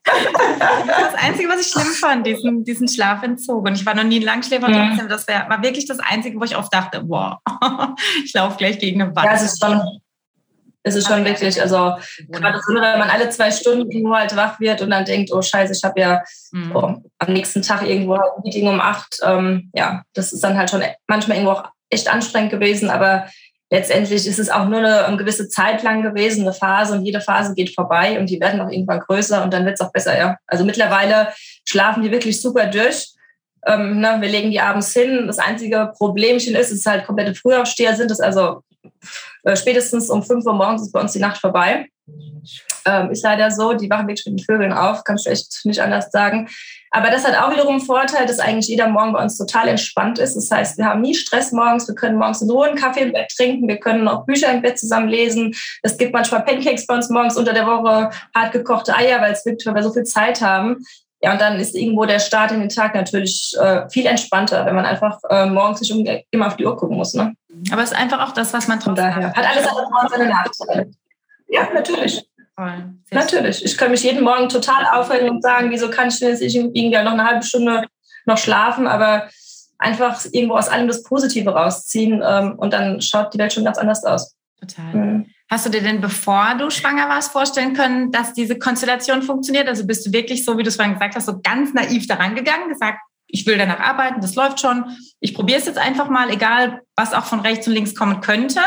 das 0.03 1.15
Einzige, 1.15 1.49
was 1.49 1.61
ich 1.61 1.67
schlimm 1.67 1.93
fand, 1.93 2.27
diesen, 2.27 2.63
diesen 2.63 2.87
Schlafentzug. 2.87 3.65
Und 3.65 3.75
ich 3.75 3.85
war 3.85 3.95
noch 3.95 4.03
nie 4.03 4.19
ein 4.19 4.23
Langschläfer, 4.23 4.67
mhm. 4.67 4.89
trotzdem, 4.89 5.09
das 5.09 5.27
wär, 5.27 5.49
war 5.49 5.63
wirklich 5.63 5.87
das 5.87 5.99
Einzige, 5.99 6.39
wo 6.39 6.43
ich 6.43 6.55
oft 6.55 6.73
dachte, 6.73 7.03
wow, 7.07 7.37
ich 8.23 8.33
laufe 8.33 8.57
gleich 8.57 8.79
gegen 8.79 9.01
eine 9.01 9.15
Wand. 9.15 9.25
Ja, 9.25 9.33
es 9.33 9.43
ist 9.43 9.63
schon, 9.63 9.81
es 10.83 10.95
ist 10.95 11.07
schon 11.07 11.23
wirklich, 11.23 11.61
also 11.61 11.95
gerade 12.29 12.59
so, 12.59 12.73
wenn 12.73 12.99
man 12.99 13.09
alle 13.09 13.29
zwei 13.29 13.51
Stunden 13.51 14.13
halt 14.13 14.35
wach 14.35 14.59
wird 14.59 14.81
und 14.81 14.89
dann 14.89 15.05
denkt, 15.05 15.31
oh 15.33 15.41
Scheiße, 15.41 15.73
ich 15.73 15.83
habe 15.83 15.99
ja 15.99 16.23
oh, 16.73 16.95
am 17.19 17.33
nächsten 17.33 17.61
Tag 17.61 17.87
irgendwo 17.87 18.15
ein 18.15 18.41
Meeting 18.43 18.67
um 18.67 18.81
acht. 18.81 19.17
Ähm, 19.23 19.71
ja, 19.73 20.03
das 20.13 20.33
ist 20.33 20.43
dann 20.43 20.57
halt 20.57 20.69
schon 20.69 20.83
manchmal 21.07 21.37
irgendwo 21.37 21.53
auch 21.53 21.69
echt 21.89 22.11
anstrengend 22.11 22.51
gewesen, 22.51 22.89
aber 22.89 23.27
letztendlich 23.71 24.27
ist 24.27 24.39
es 24.39 24.49
auch 24.49 24.67
nur 24.67 24.79
eine, 24.79 25.05
eine, 25.05 25.17
gewisse 25.17 25.47
Zeit 25.47 25.83
lang 25.83 26.03
gewesen, 26.03 26.41
eine 26.41 26.53
Phase 26.53 26.93
und 26.93 27.05
jede 27.05 27.21
Phase 27.21 27.55
geht 27.55 27.73
vorbei 27.73 28.19
und 28.19 28.29
die 28.29 28.39
werden 28.39 28.59
auch 28.59 28.69
irgendwann 28.69 28.99
größer 28.99 29.43
und 29.43 29.53
dann 29.53 29.65
wird 29.65 29.75
es 29.75 29.81
auch 29.81 29.91
besser, 29.91 30.17
ja. 30.17 30.37
Also 30.47 30.65
mittlerweile 30.65 31.29
schlafen 31.65 32.03
die 32.03 32.11
wirklich 32.11 32.41
super 32.41 32.67
durch. 32.67 33.13
Ähm, 33.65 34.01
ne, 34.01 34.17
wir 34.19 34.27
legen 34.27 34.51
die 34.51 34.59
abends 34.59 34.91
hin. 34.91 35.25
Das 35.27 35.39
einzige 35.39 35.93
Problemchen 35.97 36.55
ist, 36.55 36.71
dass 36.71 36.79
es 36.79 36.85
halt 36.85 37.05
komplette 37.05 37.33
Frühaufsteher 37.33 37.95
sind. 37.95 38.11
Das 38.11 38.19
also 38.19 38.61
äh, 39.43 39.55
spätestens 39.55 40.09
um 40.09 40.23
5 40.23 40.45
Uhr 40.45 40.53
morgens 40.53 40.83
ist 40.83 40.91
bei 40.91 41.01
uns 41.01 41.13
die 41.13 41.19
Nacht 41.19 41.37
vorbei. 41.37 41.87
Ähm, 42.85 43.11
ist 43.11 43.23
leider 43.23 43.49
so, 43.49 43.73
die 43.73 43.89
wachen 43.89 44.07
wirklich 44.07 44.25
mit 44.25 44.39
den 44.39 44.45
Vögeln 44.45 44.73
auf, 44.73 45.05
kannst 45.05 45.25
du 45.25 45.29
echt 45.29 45.61
nicht 45.63 45.81
anders 45.81 46.11
sagen. 46.11 46.49
Aber 46.91 47.09
das 47.09 47.25
hat 47.25 47.41
auch 47.41 47.51
wiederum 47.51 47.75
einen 47.75 47.85
Vorteil, 47.85 48.25
dass 48.25 48.39
eigentlich 48.39 48.67
jeder 48.67 48.89
Morgen 48.89 49.13
bei 49.13 49.23
uns 49.23 49.37
total 49.37 49.69
entspannt 49.69 50.19
ist. 50.19 50.35
Das 50.35 50.51
heißt, 50.51 50.77
wir 50.77 50.85
haben 50.85 51.01
nie 51.01 51.15
Stress 51.15 51.53
morgens, 51.53 51.87
wir 51.87 51.95
können 51.95 52.17
morgens 52.17 52.41
in 52.41 52.51
Ruhe 52.51 52.67
einen 52.67 52.77
Kaffee 52.77 53.01
im 53.01 53.13
Bett 53.13 53.31
trinken, 53.35 53.67
wir 53.67 53.79
können 53.79 54.07
auch 54.07 54.25
Bücher 54.25 54.51
im 54.51 54.61
Bett 54.61 54.77
zusammen 54.77 55.07
lesen. 55.07 55.55
Es 55.81 55.97
gibt 55.97 56.13
manchmal 56.13 56.43
Pancakes 56.43 56.85
bei 56.85 56.95
uns 56.95 57.09
morgens 57.09 57.37
unter 57.37 57.53
der 57.53 57.65
Woche, 57.65 58.11
hart 58.35 58.51
gekochte 58.51 58.95
Eier, 58.95 59.21
weil 59.21 59.31
es 59.31 59.45
wirklich, 59.45 59.65
weil 59.65 59.75
wir 59.75 59.83
so 59.83 59.93
viel 59.93 60.03
Zeit 60.03 60.41
haben. 60.41 60.83
Ja, 61.23 61.31
und 61.31 61.39
dann 61.39 61.57
ist 61.57 61.73
irgendwo 61.73 62.05
der 62.05 62.19
Start 62.19 62.51
in 62.51 62.59
den 62.59 62.67
Tag 62.67 62.93
natürlich 62.95 63.55
äh, 63.57 63.89
viel 63.89 64.05
entspannter, 64.05 64.65
wenn 64.65 64.75
man 64.75 64.85
einfach 64.85 65.19
äh, 65.29 65.45
morgens 65.45 65.79
nicht 65.79 65.93
um, 65.93 66.05
immer 66.31 66.47
auf 66.47 66.57
die 66.57 66.65
Uhr 66.65 66.75
gucken 66.75 66.97
muss. 66.97 67.13
Ne? 67.13 67.33
Aber 67.71 67.81
es 67.81 67.93
ist 67.93 67.97
einfach 67.97 68.27
auch 68.27 68.33
das, 68.33 68.53
was 68.53 68.67
man 68.67 68.81
trotzdem 68.81 69.05
daher 69.05 69.33
hat. 69.33 69.37
alles 69.37 69.65
und 69.65 70.09
seine 70.09 70.25
Nachteile. 70.27 70.91
Ja, 71.47 71.69
natürlich. 71.73 72.27
Natürlich. 73.09 73.63
Ich 73.63 73.77
kann 73.77 73.91
mich 73.91 74.03
jeden 74.03 74.21
Morgen 74.21 74.49
total 74.49 74.85
aufregen 74.99 75.29
und 75.29 75.41
sagen, 75.41 75.71
wieso 75.71 75.89
kann 75.89 76.09
ich 76.09 76.19
jetzt 76.19 76.41
irgendwie 76.41 76.89
noch 76.89 77.13
eine 77.13 77.25
halbe 77.25 77.43
Stunde 77.43 77.87
noch 78.25 78.37
schlafen, 78.37 78.85
aber 78.85 79.29
einfach 79.79 80.19
irgendwo 80.31 80.55
aus 80.55 80.67
allem 80.67 80.87
das 80.87 81.03
Positive 81.03 81.49
rausziehen 81.49 82.21
ähm, 82.25 82.55
und 82.57 82.73
dann 82.73 83.01
schaut 83.01 83.33
die 83.33 83.37
Welt 83.37 83.53
schon 83.53 83.63
ganz 83.63 83.77
anders 83.77 84.03
aus. 84.03 84.35
Total. 84.59 84.93
Mhm. 84.93 85.25
Hast 85.49 85.65
du 85.65 85.69
dir 85.69 85.81
denn, 85.81 86.01
bevor 86.01 86.55
du 86.57 86.69
schwanger 86.69 87.09
warst, 87.09 87.31
vorstellen 87.31 87.73
können, 87.73 88.11
dass 88.11 88.33
diese 88.33 88.57
Konstellation 88.57 89.21
funktioniert? 89.21 89.67
Also 89.67 89.85
bist 89.85 90.05
du 90.05 90.11
wirklich 90.11 90.45
so, 90.45 90.57
wie 90.57 90.63
du 90.63 90.69
es 90.69 90.77
vorhin 90.77 90.93
gesagt 90.93 91.15
hast, 91.15 91.25
so 91.25 91.41
ganz 91.41 91.73
naiv 91.73 92.07
daran 92.07 92.35
gegangen, 92.35 92.69
gesagt, 92.69 92.99
ich 93.33 93.47
will 93.47 93.57
danach 93.57 93.79
arbeiten, 93.79 94.21
das 94.21 94.35
läuft 94.35 94.59
schon, 94.59 94.85
ich 95.19 95.33
probiere 95.33 95.59
es 95.59 95.65
jetzt 95.65 95.79
einfach 95.79 96.07
mal, 96.07 96.29
egal 96.29 96.81
was 96.95 97.13
auch 97.13 97.25
von 97.25 97.39
rechts 97.39 97.67
und 97.67 97.73
links 97.73 97.95
kommen 97.95 98.21
könnte? 98.21 98.59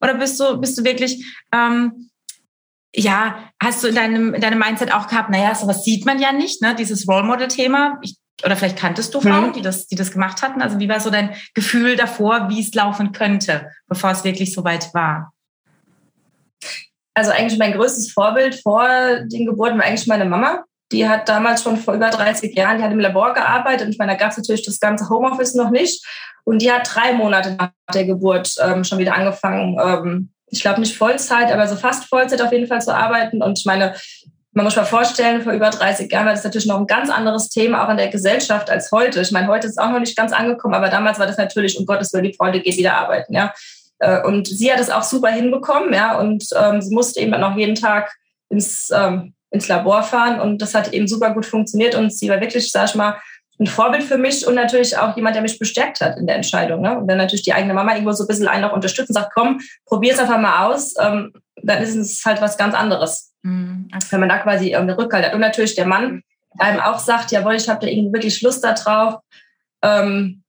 Oder 0.00 0.14
bist 0.14 0.40
du, 0.40 0.58
bist 0.58 0.78
du 0.78 0.84
wirklich, 0.84 1.24
ähm, 1.52 2.10
ja, 2.94 3.50
hast 3.62 3.84
du 3.84 3.88
in 3.88 3.94
deinem, 3.94 4.34
in 4.34 4.40
deinem 4.40 4.58
Mindset 4.58 4.92
auch 4.92 5.08
gehabt, 5.08 5.28
naja, 5.28 5.54
sowas 5.54 5.84
sieht 5.84 6.06
man 6.06 6.18
ja 6.18 6.32
nicht, 6.32 6.62
ne? 6.62 6.74
dieses 6.74 7.06
Role 7.06 7.24
Model-Thema. 7.24 8.00
Oder 8.44 8.56
vielleicht 8.56 8.78
kanntest 8.78 9.14
du 9.14 9.20
Frauen, 9.20 9.48
mhm. 9.48 9.52
die, 9.52 9.62
das, 9.62 9.86
die 9.88 9.94
das 9.94 10.10
gemacht 10.10 10.42
hatten. 10.42 10.62
Also 10.62 10.78
wie 10.78 10.88
war 10.88 11.00
so 11.00 11.10
dein 11.10 11.34
Gefühl 11.52 11.96
davor, 11.96 12.48
wie 12.48 12.60
es 12.60 12.72
laufen 12.74 13.12
könnte, 13.12 13.70
bevor 13.88 14.10
es 14.10 14.24
wirklich 14.24 14.54
so 14.54 14.64
weit 14.64 14.92
war? 14.94 15.33
Also 17.14 17.30
eigentlich 17.30 17.58
mein 17.58 17.72
größtes 17.72 18.12
Vorbild 18.12 18.56
vor 18.56 18.88
den 19.24 19.46
Geburten 19.46 19.78
war 19.78 19.86
eigentlich 19.86 20.06
meine 20.06 20.24
Mama. 20.24 20.64
Die 20.92 21.08
hat 21.08 21.28
damals 21.28 21.62
schon 21.62 21.76
vor 21.76 21.94
über 21.94 22.10
30 22.10 22.54
Jahren, 22.56 22.78
die 22.78 22.84
hat 22.84 22.92
im 22.92 23.00
Labor 23.00 23.32
gearbeitet. 23.34 23.86
Und 23.86 23.92
ich 23.92 23.98
meine, 23.98 24.12
da 24.12 24.18
gab 24.18 24.32
es 24.32 24.36
natürlich 24.36 24.64
das 24.64 24.80
ganze 24.80 25.08
Homeoffice 25.08 25.54
noch 25.54 25.70
nicht. 25.70 26.04
Und 26.44 26.60
die 26.60 26.70
hat 26.70 26.88
drei 26.92 27.12
Monate 27.14 27.56
nach 27.58 27.70
der 27.92 28.04
Geburt 28.04 28.54
ähm, 28.62 28.84
schon 28.84 28.98
wieder 28.98 29.14
angefangen, 29.14 29.78
ähm, 29.82 30.30
ich 30.54 30.62
glaube 30.62 30.80
nicht 30.80 30.96
Vollzeit, 30.96 31.50
aber 31.50 31.66
so 31.66 31.76
fast 31.76 32.04
Vollzeit 32.04 32.40
auf 32.40 32.52
jeden 32.52 32.66
Fall 32.66 32.80
zu 32.80 32.94
arbeiten. 32.94 33.42
Und 33.42 33.58
ich 33.58 33.64
meine, 33.64 33.94
man 34.52 34.64
muss 34.64 34.76
mal 34.76 34.84
vorstellen, 34.84 35.42
vor 35.42 35.52
über 35.52 35.70
30 35.70 36.10
Jahren 36.12 36.26
war 36.26 36.32
das 36.32 36.44
natürlich 36.44 36.66
noch 36.66 36.78
ein 36.78 36.86
ganz 36.86 37.10
anderes 37.10 37.48
Thema, 37.48 37.84
auch 37.84 37.90
in 37.90 37.96
der 37.96 38.08
Gesellschaft 38.08 38.70
als 38.70 38.92
heute. 38.92 39.20
Ich 39.20 39.32
meine, 39.32 39.48
heute 39.48 39.66
ist 39.66 39.72
es 39.72 39.78
auch 39.78 39.90
noch 39.90 39.98
nicht 39.98 40.16
ganz 40.16 40.32
angekommen, 40.32 40.74
aber 40.74 40.90
damals 40.90 41.18
war 41.18 41.26
das 41.26 41.38
natürlich, 41.38 41.76
um 41.78 41.86
Gottes 41.86 42.12
Willen, 42.12 42.24
die 42.24 42.34
Freunde 42.34 42.60
geht 42.60 42.76
wieder 42.76 42.96
arbeiten. 42.96 43.34
Ja. 43.34 43.52
Äh, 43.98 44.22
und 44.22 44.46
sie 44.46 44.72
hat 44.72 44.80
es 44.80 44.90
auch 44.90 45.02
super 45.02 45.30
hinbekommen, 45.30 45.92
ja, 45.92 46.18
und 46.18 46.44
ähm, 46.56 46.80
sie 46.80 46.94
musste 46.94 47.20
eben 47.20 47.32
dann 47.32 47.44
auch 47.44 47.56
jeden 47.56 47.74
Tag 47.74 48.12
ins, 48.48 48.90
ähm, 48.94 49.34
ins 49.50 49.68
Labor 49.68 50.02
fahren 50.02 50.40
und 50.40 50.60
das 50.60 50.74
hat 50.74 50.92
eben 50.92 51.06
super 51.06 51.32
gut 51.32 51.46
funktioniert 51.46 51.94
und 51.94 52.12
sie 52.12 52.28
war 52.28 52.40
wirklich, 52.40 52.70
sag 52.70 52.88
ich 52.88 52.94
mal, 52.94 53.16
ein 53.60 53.66
Vorbild 53.66 54.02
für 54.02 54.18
mich 54.18 54.46
und 54.46 54.54
natürlich 54.54 54.98
auch 54.98 55.14
jemand, 55.16 55.36
der 55.36 55.42
mich 55.42 55.58
bestärkt 55.58 56.00
hat 56.00 56.18
in 56.18 56.26
der 56.26 56.36
Entscheidung. 56.36 56.80
Ne? 56.80 56.98
Und 56.98 57.06
dann 57.06 57.18
natürlich 57.18 57.44
die 57.44 57.52
eigene 57.52 57.74
Mama 57.74 57.92
irgendwo 57.92 58.12
so 58.12 58.24
ein 58.24 58.26
bisschen 58.26 58.48
einen 58.48 58.62
noch 58.62 58.72
unterstützt 58.72 59.10
und 59.10 59.14
sagt, 59.14 59.32
komm, 59.32 59.60
probier 59.86 60.12
es 60.12 60.18
einfach 60.18 60.40
mal 60.40 60.66
aus, 60.66 60.94
ähm, 61.00 61.32
dann 61.62 61.82
ist 61.82 61.94
es 61.94 62.24
halt 62.24 62.40
was 62.40 62.56
ganz 62.56 62.74
anderes. 62.74 63.32
Mhm. 63.42 63.88
Wenn 64.10 64.20
man 64.20 64.28
da 64.28 64.38
quasi 64.38 64.74
einen 64.74 64.90
Rückhalt 64.90 65.26
hat. 65.26 65.34
Und 65.34 65.40
natürlich 65.40 65.76
der 65.76 65.86
Mann, 65.86 66.22
der 66.58 66.66
einem 66.66 66.80
auch 66.80 66.98
sagt, 66.98 67.30
jawohl, 67.30 67.54
ich 67.54 67.68
habe 67.68 67.80
da 67.80 67.86
irgendwie 67.86 68.12
wirklich 68.12 68.42
Lust 68.42 68.64
darauf, 68.64 69.20
ähm, 69.82 70.42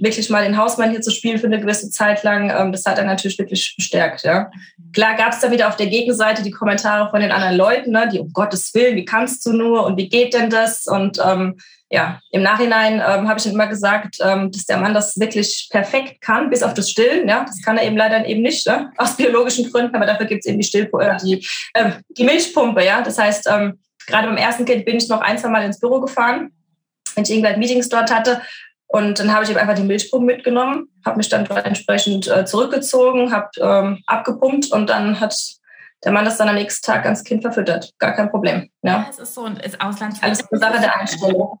wirklich 0.00 0.30
mal 0.30 0.44
den 0.44 0.56
Hausmann 0.56 0.90
hier 0.90 1.00
zu 1.00 1.10
spielen 1.10 1.38
für 1.38 1.46
eine 1.46 1.60
gewisse 1.60 1.90
Zeit 1.90 2.22
lang, 2.22 2.50
ähm, 2.50 2.72
das 2.72 2.84
hat 2.84 2.98
er 2.98 3.04
natürlich 3.04 3.38
wirklich 3.38 3.74
bestärkt. 3.76 4.22
Ja. 4.22 4.50
Klar 4.92 5.16
gab 5.16 5.32
es 5.32 5.40
da 5.40 5.50
wieder 5.50 5.68
auf 5.68 5.76
der 5.76 5.86
Gegenseite 5.86 6.42
die 6.42 6.50
Kommentare 6.50 7.10
von 7.10 7.20
den 7.20 7.32
anderen 7.32 7.56
Leuten, 7.56 7.92
ne, 7.92 8.08
die 8.12 8.18
um 8.18 8.32
Gottes 8.32 8.72
Willen, 8.74 8.96
wie 8.96 9.04
kannst 9.04 9.44
du 9.46 9.52
nur 9.52 9.84
und 9.84 9.96
wie 9.96 10.08
geht 10.08 10.34
denn 10.34 10.50
das? 10.50 10.86
Und 10.86 11.20
ähm, 11.24 11.56
ja, 11.92 12.20
im 12.30 12.42
Nachhinein 12.42 12.94
ähm, 12.94 13.28
habe 13.28 13.40
ich 13.40 13.46
ihm 13.46 13.52
immer 13.52 13.66
gesagt, 13.66 14.18
ähm, 14.20 14.52
dass 14.52 14.64
der 14.64 14.78
Mann 14.78 14.94
das 14.94 15.18
wirklich 15.18 15.68
perfekt 15.70 16.20
kann, 16.20 16.48
bis 16.48 16.62
auf 16.62 16.72
das 16.72 16.88
Stillen. 16.88 17.28
Ja, 17.28 17.44
das 17.44 17.60
kann 17.62 17.78
er 17.78 17.84
eben 17.84 17.96
leider 17.96 18.24
eben 18.26 18.42
nicht, 18.42 18.66
ne? 18.68 18.92
aus 18.96 19.16
biologischen 19.16 19.70
Gründen, 19.70 19.96
aber 19.96 20.06
dafür 20.06 20.26
gibt 20.26 20.44
es 20.44 20.46
eben 20.46 20.60
die, 20.60 20.66
Still 20.66 20.88
äh, 21.00 21.16
die, 21.16 21.44
äh, 21.74 21.90
die 22.16 22.24
Milchpumpe. 22.24 22.84
Ja, 22.84 23.02
das 23.02 23.18
heißt, 23.18 23.48
ähm, 23.52 23.80
gerade 24.06 24.28
beim 24.28 24.36
ersten 24.36 24.64
Kind 24.64 24.84
bin 24.84 24.98
ich 24.98 25.08
noch 25.08 25.20
ein, 25.20 25.36
zwei 25.36 25.48
Mal 25.48 25.64
ins 25.64 25.80
Büro 25.80 26.00
gefahren, 26.00 26.52
wenn 27.16 27.24
ich 27.24 27.30
irgendwelche 27.30 27.58
Meetings 27.58 27.88
dort 27.88 28.14
hatte. 28.14 28.40
Und 28.92 29.18
dann 29.18 29.32
habe 29.32 29.44
ich 29.44 29.50
eben 29.50 29.58
einfach 29.58 29.74
die 29.74 29.82
Milchpumpe 29.82 30.26
mitgenommen, 30.26 30.88
habe 31.04 31.16
mich 31.16 31.28
dann 31.28 31.44
dort 31.44 31.64
entsprechend 31.64 32.26
äh, 32.28 32.44
zurückgezogen, 32.44 33.32
habe 33.32 33.48
ähm, 33.60 34.02
abgepumpt 34.06 34.72
und 34.72 34.90
dann 34.90 35.20
hat 35.20 35.36
der 36.04 36.12
Mann 36.12 36.24
das 36.24 36.38
dann 36.38 36.48
am 36.48 36.56
nächsten 36.56 36.84
Tag 36.84 37.04
ans 37.04 37.22
Kind 37.22 37.42
verfüttert. 37.42 37.92
Gar 37.98 38.12
kein 38.12 38.30
Problem. 38.30 38.70
Ja, 38.82 38.92
ja 38.92 39.06
es 39.08 39.18
ist 39.18 39.34
so 39.34 39.42
und 39.42 39.62
ist 39.64 39.80
Ausland. 39.80 40.16
Alles 40.22 40.44
eine 40.50 40.58
Sache 40.58 40.80
der 40.80 40.98
Einstellung 40.98 41.60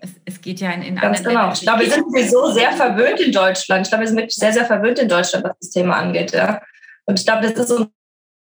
es, 0.00 0.10
es 0.24 0.40
geht 0.40 0.60
ja 0.60 0.70
in, 0.72 0.82
in 0.82 0.96
Ganz 0.96 1.22
genau. 1.22 1.52
Ich 1.52 1.60
glaube, 1.60 1.80
wir 1.80 1.90
sind 1.90 2.04
sowieso 2.10 2.50
sehr 2.52 2.72
verwöhnt 2.72 3.20
in 3.20 3.32
Deutschland. 3.32 3.86
Ich 3.86 3.90
glaube, 3.90 4.02
wir 4.02 4.08
sind 4.08 4.16
wirklich 4.16 4.36
sehr, 4.36 4.52
sehr 4.52 4.64
verwöhnt 4.64 4.98
in 4.98 5.08
Deutschland, 5.08 5.44
was 5.44 5.56
das 5.60 5.70
Thema 5.70 5.96
angeht. 5.96 6.32
Ja. 6.32 6.60
Und 7.06 7.18
ich 7.18 7.26
glaube, 7.26 7.48
das 7.48 7.52
ist 7.52 7.70
uns 7.70 7.90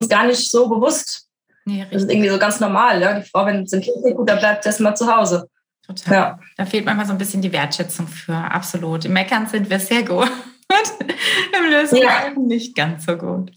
gar 0.09 0.27
nicht 0.27 0.51
so 0.51 0.69
bewusst. 0.69 1.29
Nee, 1.65 1.87
das 1.91 2.03
ist 2.03 2.11
irgendwie 2.11 2.29
so 2.29 2.39
ganz 2.39 2.61
normal. 2.61 3.01
Ja. 3.01 3.19
Die 3.19 3.29
Frau, 3.29 3.47
wenn 3.47 3.63
es 3.63 3.71
dem 3.71 3.81
Kind 3.81 3.97
gut, 4.17 4.29
dann 4.29 4.39
bleibt 4.39 4.67
erst 4.67 4.81
mal 4.81 4.95
zu 4.95 5.15
Hause. 5.15 5.49
Total. 5.87 6.15
Ja. 6.15 6.39
Da 6.57 6.67
fehlt 6.67 6.85
manchmal 6.85 7.07
so 7.07 7.13
ein 7.13 7.19
bisschen 7.19 7.43
die 7.43 7.53
Wertschätzung 7.53 8.09
für. 8.09 8.35
Absolut. 8.35 9.05
Im 9.05 9.13
Meckern 9.13 9.47
sind 9.47 9.69
wir 9.69 9.79
sehr 9.79 10.03
gut. 10.03 10.31
Im 11.59 11.71
Lösen 11.71 11.99
ja. 11.99 12.31
nicht 12.37 12.75
ganz 12.75 13.05
so 13.05 13.17
gut. 13.17 13.53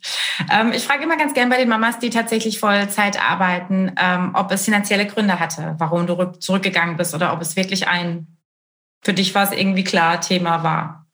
Ähm, 0.52 0.72
ich 0.74 0.86
frage 0.86 1.04
immer 1.04 1.18
ganz 1.18 1.34
gern 1.34 1.50
bei 1.50 1.58
den 1.58 1.70
Mamas, 1.70 2.00
die 2.00 2.10
tatsächlich 2.10 2.60
Vollzeit 2.60 3.22
arbeiten, 3.22 3.94
ähm, 4.00 4.32
ob 4.34 4.52
es 4.52 4.66
finanzielle 4.66 5.08
Gründe 5.08 5.40
hatte, 5.40 5.76
warum 5.78 6.06
du 6.06 6.16
zurückgegangen 6.38 6.98
bist 6.98 7.16
oder 7.16 7.34
ob 7.34 7.42
es 7.42 7.56
wirklich 7.56 7.88
ein, 7.88 8.28
für 9.02 9.14
dich 9.14 9.34
war 9.34 9.44
es 9.44 9.58
irgendwie 9.58 9.84
klar, 9.84 10.20
Thema 10.20 10.64
war. 10.64 11.08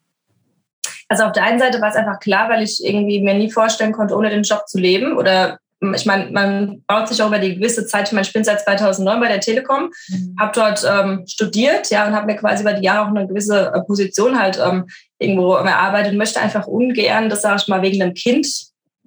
Also 1.09 1.25
auf 1.25 1.31
der 1.31 1.43
einen 1.43 1.59
Seite 1.59 1.79
war 1.79 1.89
es 1.89 1.95
einfach 1.95 2.19
klar, 2.19 2.49
weil 2.49 2.63
ich 2.63 2.83
irgendwie 2.83 3.21
mir 3.21 3.35
nie 3.35 3.51
vorstellen 3.51 3.91
konnte, 3.91 4.15
ohne 4.15 4.29
den 4.29 4.43
Job 4.43 4.67
zu 4.67 4.79
leben 4.79 5.15
oder 5.15 5.59
ich 5.95 6.05
meine, 6.05 6.31
man 6.31 6.83
baut 6.87 7.07
sich 7.07 7.21
auch 7.21 7.27
über 7.27 7.39
die 7.39 7.55
gewisse 7.55 7.85
Zeit, 7.85 8.07
ich 8.07 8.13
meine, 8.13 8.25
ich 8.25 8.33
bin 8.33 8.43
seit 8.43 8.61
2009 8.61 9.19
bei 9.19 9.27
der 9.27 9.39
Telekom, 9.39 9.91
mhm. 10.09 10.35
habe 10.39 10.51
dort 10.53 10.85
ähm, 10.89 11.23
studiert, 11.27 11.89
ja, 11.89 12.07
und 12.07 12.13
habe 12.13 12.27
mir 12.27 12.35
quasi 12.35 12.63
über 12.63 12.73
die 12.73 12.85
Jahre 12.85 13.05
auch 13.05 13.15
eine 13.15 13.27
gewisse 13.27 13.71
äh, 13.73 13.81
Position 13.81 14.39
halt 14.39 14.59
ähm, 14.63 14.85
irgendwo 15.19 15.53
erarbeitet, 15.53 16.15
möchte 16.15 16.39
einfach 16.39 16.67
ungern, 16.67 17.29
das 17.29 17.41
sage 17.41 17.57
ich 17.61 17.67
mal, 17.67 17.81
wegen 17.81 18.01
einem 18.01 18.13
Kind 18.13 18.47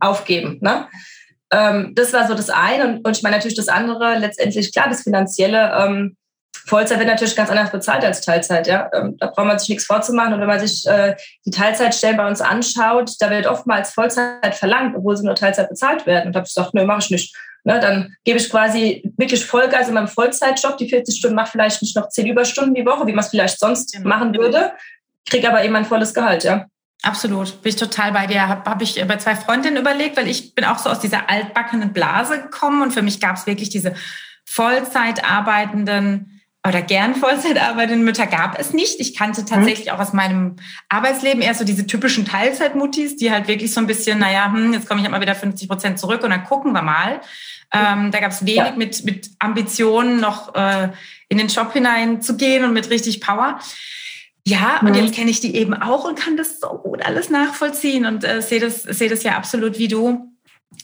aufgeben. 0.01 0.59
Ne? 0.61 0.87
Ähm, 1.53 1.93
das 1.95 2.13
war 2.13 2.27
so 2.27 2.35
das 2.35 2.51
eine. 2.51 2.87
Und, 2.87 3.07
und 3.07 3.17
ich 3.17 3.23
meine 3.23 3.37
natürlich 3.37 3.57
das 3.57 3.69
andere, 3.69 4.19
letztendlich 4.19 4.73
klar, 4.73 4.89
das 4.89 5.03
Finanzielle. 5.03 5.73
Ähm, 5.79 6.17
Vollzeit 6.67 6.99
wird 6.99 7.09
natürlich 7.09 7.37
ganz 7.37 7.51
anders 7.51 7.71
bezahlt 7.71 8.05
als 8.05 8.21
Teilzeit. 8.21 8.67
Ja? 8.67 8.91
Ähm, 8.93 9.17
da 9.19 9.29
braucht 9.29 9.47
man 9.47 9.59
sich 9.59 9.69
nichts 9.69 9.85
vorzumachen. 9.85 10.35
Und 10.35 10.41
wenn 10.41 10.49
man 10.49 10.61
sich 10.61 10.87
äh, 10.87 11.17
die 11.45 11.51
Teilzeitstellen 11.51 12.17
bei 12.17 12.27
uns 12.27 12.41
anschaut, 12.41 13.13
da 13.21 13.31
wird 13.31 13.47
oftmals 13.47 13.93
Vollzeit 13.93 14.55
verlangt, 14.55 14.97
obwohl 14.97 15.17
sie 15.17 15.25
nur 15.25 15.35
Teilzeit 15.35 15.69
bezahlt 15.69 16.07
werden. 16.07 16.29
Und 16.29 16.33
da 16.35 16.41
habe 16.41 16.47
ich 16.49 16.55
gesagt, 16.55 16.75
nö, 16.75 16.85
mache 16.85 17.01
ich 17.01 17.11
nicht. 17.11 17.37
Ne, 17.65 17.81
dann 17.81 18.15
gebe 18.25 18.39
ich 18.39 18.49
quasi 18.49 19.13
wirklich 19.17 19.45
Vollgas 19.45 19.89
in 19.89 19.95
meinem 19.95 20.07
Vollzeitjob. 20.07 20.77
Die 20.77 20.89
40 20.89 21.19
Stunden 21.19 21.35
mache 21.35 21.51
vielleicht 21.51 21.83
nicht 21.83 21.97
noch 21.97 22.09
10 22.09 22.27
Überstunden 22.27 22.75
die 22.75 22.87
Woche, 22.87 23.07
wie 23.09 23.13
man 23.13 23.25
es 23.25 23.31
vielleicht 23.31 23.59
sonst 23.59 23.93
genau. 23.93 24.09
machen 24.09 24.35
würde 24.35 24.73
kriege 25.27 25.49
aber 25.49 25.65
eben 25.65 25.77
ein 25.77 25.85
volles 25.85 26.15
Gehalt, 26.15 26.45
ja. 26.45 26.67
Absolut, 27.03 27.63
bin 27.63 27.71
ich 27.71 27.77
total 27.77 28.13
bei 28.13 28.27
dir. 28.27 28.49
Habe 28.49 28.69
hab 28.69 28.81
ich 28.81 29.05
bei 29.07 29.17
zwei 29.19 29.37
Freundinnen 29.37 29.77
überlegt, 29.77 30.17
weil 30.17 30.29
ich 30.29 30.55
bin 30.55 30.65
auch 30.65 30.79
so 30.79 30.89
aus 30.89 30.99
dieser 30.99 31.29
altbackenen 31.29 31.93
Blase 31.93 32.41
gekommen 32.41 32.83
und 32.83 32.93
für 32.93 33.03
mich 33.03 33.21
gab 33.21 33.37
es 33.37 33.47
wirklich 33.47 33.69
diese 33.69 33.95
Vollzeit 34.45 35.25
arbeitenden 35.25 36.36
oder 36.67 36.83
gern 36.83 37.15
Vollzeit 37.15 37.61
arbeitenden 37.61 38.05
Mütter 38.05 38.27
gab 38.27 38.59
es 38.59 38.73
nicht. 38.73 39.01
Ich 39.01 39.17
kannte 39.17 39.43
mhm. 39.43 39.47
tatsächlich 39.47 39.93
auch 39.93 39.99
aus 39.99 40.13
meinem 40.13 40.57
Arbeitsleben 40.89 41.43
eher 41.43 41.55
so 41.55 41.65
diese 41.65 41.87
typischen 41.87 42.25
Teilzeitmuttis, 42.25 43.17
die 43.17 43.31
halt 43.31 43.49
wirklich 43.49 43.73
so 43.73 43.81
ein 43.81 43.87
bisschen, 43.87 44.19
naja, 44.19 44.53
hm, 44.53 44.73
jetzt 44.73 44.89
komme 44.89 45.01
ich 45.01 45.05
halt 45.05 45.13
mal 45.13 45.21
wieder 45.21 45.35
50 45.35 45.69
Prozent 45.69 45.99
zurück 45.99 46.23
und 46.23 46.31
dann 46.31 46.45
gucken 46.45 46.73
wir 46.73 46.83
mal. 46.83 47.21
Ähm, 47.73 48.11
da 48.11 48.21
gab 48.21 48.31
es 48.31 48.47
wenig 48.47 48.57
ja. 48.57 48.73
mit, 48.77 49.05
mit 49.05 49.31
Ambitionen, 49.39 50.21
noch 50.21 50.55
äh, 50.55 50.91
in 51.29 51.39
den 51.39 51.49
Job 51.49 51.73
hineinzugehen 51.73 52.65
und 52.65 52.73
mit 52.73 52.91
richtig 52.91 53.21
Power. 53.21 53.59
Ja, 54.47 54.79
und 54.81 54.91
mhm. 54.91 54.95
jetzt 54.95 55.15
kenne 55.15 55.31
ich 55.31 55.41
die 55.41 55.57
eben 55.57 55.75
auch 55.75 56.05
und 56.05 56.17
kann 56.17 56.37
das 56.37 56.61
so 56.61 56.69
gut 56.69 57.05
alles 57.05 57.31
nachvollziehen 57.31 58.07
und 58.07 58.23
äh, 58.23 58.41
sehe 58.41 58.61
das, 58.61 58.83
sehe 58.83 59.09
das 59.09 59.25
ja 59.25 59.37
absolut 59.37 59.79
wie 59.79 59.89
du. 59.89 60.36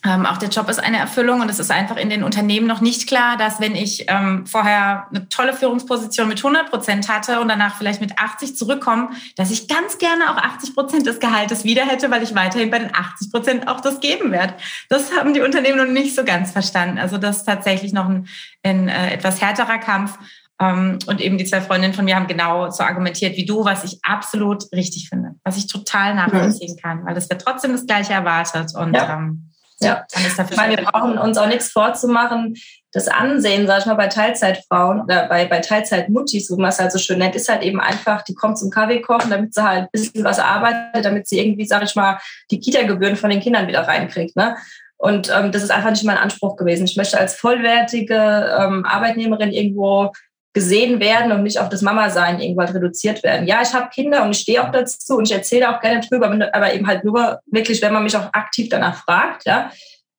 Ähm, 0.04 0.26
auch 0.26 0.38
der 0.38 0.48
Job 0.48 0.68
ist 0.68 0.82
eine 0.82 0.98
Erfüllung 0.98 1.42
und 1.42 1.48
es 1.48 1.60
ist 1.60 1.70
einfach 1.70 1.96
in 1.96 2.10
den 2.10 2.24
Unternehmen 2.24 2.66
noch 2.66 2.80
nicht 2.80 3.06
klar, 3.06 3.36
dass 3.36 3.60
wenn 3.60 3.76
ich 3.76 4.06
ähm, 4.08 4.46
vorher 4.46 5.06
eine 5.10 5.28
tolle 5.28 5.52
Führungsposition 5.52 6.26
mit 6.26 6.38
100 6.38 6.70
Prozent 6.70 7.08
hatte 7.08 7.40
und 7.40 7.46
danach 7.46 7.76
vielleicht 7.76 8.00
mit 8.00 8.18
80 8.18 8.56
zurückkomme, 8.56 9.10
dass 9.36 9.52
ich 9.52 9.68
ganz 9.68 9.98
gerne 9.98 10.30
auch 10.30 10.36
80 10.36 10.74
Prozent 10.74 11.06
des 11.06 11.20
Gehaltes 11.20 11.62
wieder 11.62 11.86
hätte, 11.86 12.10
weil 12.10 12.24
ich 12.24 12.34
weiterhin 12.34 12.70
bei 12.70 12.80
den 12.80 12.92
80 12.92 13.30
Prozent 13.30 13.68
auch 13.68 13.80
das 13.80 14.00
geben 14.00 14.32
werde. 14.32 14.54
Das 14.88 15.12
haben 15.16 15.34
die 15.34 15.40
Unternehmen 15.40 15.78
noch 15.78 15.92
nicht 15.92 16.16
so 16.16 16.24
ganz 16.24 16.50
verstanden. 16.50 16.98
Also 16.98 17.16
das 17.16 17.38
ist 17.38 17.44
tatsächlich 17.44 17.92
noch 17.92 18.08
ein, 18.08 18.26
ein 18.64 18.88
äh, 18.88 19.12
etwas 19.12 19.40
härterer 19.40 19.78
Kampf. 19.78 20.18
Ähm, 20.60 20.98
und 21.06 21.20
eben 21.20 21.38
die 21.38 21.44
zwei 21.44 21.60
Freundinnen 21.60 21.94
von 21.94 22.04
mir 22.04 22.16
haben 22.16 22.26
genau 22.26 22.70
so 22.70 22.82
argumentiert 22.82 23.36
wie 23.36 23.46
du, 23.46 23.64
was 23.64 23.84
ich 23.84 24.00
absolut 24.02 24.64
richtig 24.72 25.08
finde, 25.08 25.36
was 25.44 25.56
ich 25.56 25.68
total 25.68 26.16
nachvollziehen 26.16 26.76
kann, 26.82 27.04
weil 27.04 27.16
es 27.16 27.30
wird 27.30 27.42
trotzdem 27.42 27.70
das 27.70 27.86
Gleiche 27.86 28.14
erwartet. 28.14 28.74
Und 28.74 28.94
ja. 28.94 29.14
Ähm, 29.14 29.51
ja. 29.84 30.04
Dann 30.12 30.24
ist 30.24 30.38
dafür 30.38 30.56
meine, 30.56 30.76
wir 30.76 30.84
brauchen 30.84 31.18
uns 31.18 31.38
auch 31.38 31.46
nichts 31.46 31.70
vorzumachen. 31.70 32.54
Das 32.92 33.08
Ansehen, 33.08 33.66
sag 33.66 33.80
ich 33.80 33.86
mal, 33.86 33.94
bei 33.94 34.08
Teilzeitfrauen 34.08 35.02
oder 35.02 35.26
bei, 35.26 35.46
bei 35.46 35.60
Teilzeitmuttis, 35.60 36.50
wo 36.50 36.56
man 36.56 36.68
es 36.68 36.78
halt 36.78 36.92
so 36.92 36.98
schön 36.98 37.18
nennt, 37.18 37.34
ist 37.34 37.48
halt 37.48 37.62
eben 37.62 37.80
einfach, 37.80 38.22
die 38.22 38.34
kommt 38.34 38.58
zum 38.58 38.70
Kaffee 38.70 39.00
kochen, 39.00 39.30
damit 39.30 39.54
sie 39.54 39.62
halt 39.62 39.84
ein 39.84 39.88
bisschen 39.92 40.24
was 40.24 40.38
arbeitet, 40.38 41.04
damit 41.04 41.26
sie 41.26 41.38
irgendwie, 41.38 41.66
sag 41.66 41.82
ich 41.82 41.96
mal, 41.96 42.18
die 42.50 42.60
Kita-Gebühren 42.60 43.16
von 43.16 43.30
den 43.30 43.40
Kindern 43.40 43.66
wieder 43.66 43.80
reinkriegt. 43.88 44.36
Ne? 44.36 44.56
Und 44.98 45.32
ähm, 45.34 45.50
das 45.50 45.62
ist 45.62 45.70
einfach 45.70 45.90
nicht 45.90 46.04
mein 46.04 46.18
Anspruch 46.18 46.56
gewesen. 46.56 46.84
Ich 46.84 46.96
möchte 46.96 47.18
als 47.18 47.34
vollwertige 47.34 48.14
ähm, 48.60 48.84
Arbeitnehmerin 48.84 49.52
irgendwo 49.52 50.12
gesehen 50.54 51.00
werden 51.00 51.32
und 51.32 51.42
nicht 51.42 51.58
auf 51.58 51.68
das 51.68 51.82
Mama-Sein 51.82 52.40
irgendwann 52.40 52.68
reduziert 52.68 53.22
werden. 53.22 53.46
Ja, 53.46 53.62
ich 53.62 53.72
habe 53.72 53.88
Kinder 53.88 54.22
und 54.22 54.32
ich 54.32 54.38
stehe 54.38 54.62
auch 54.62 54.70
dazu 54.70 55.16
und 55.16 55.24
ich 55.28 55.32
erzähle 55.34 55.74
auch 55.74 55.80
gerne 55.80 56.00
drüber, 56.00 56.30
aber 56.52 56.74
eben 56.74 56.86
halt 56.86 57.04
nur 57.04 57.40
wirklich, 57.46 57.80
wenn 57.80 57.92
man 57.92 58.02
mich 58.02 58.16
auch 58.16 58.32
aktiv 58.32 58.68
danach 58.68 59.02
fragt, 59.04 59.46
ja, 59.46 59.70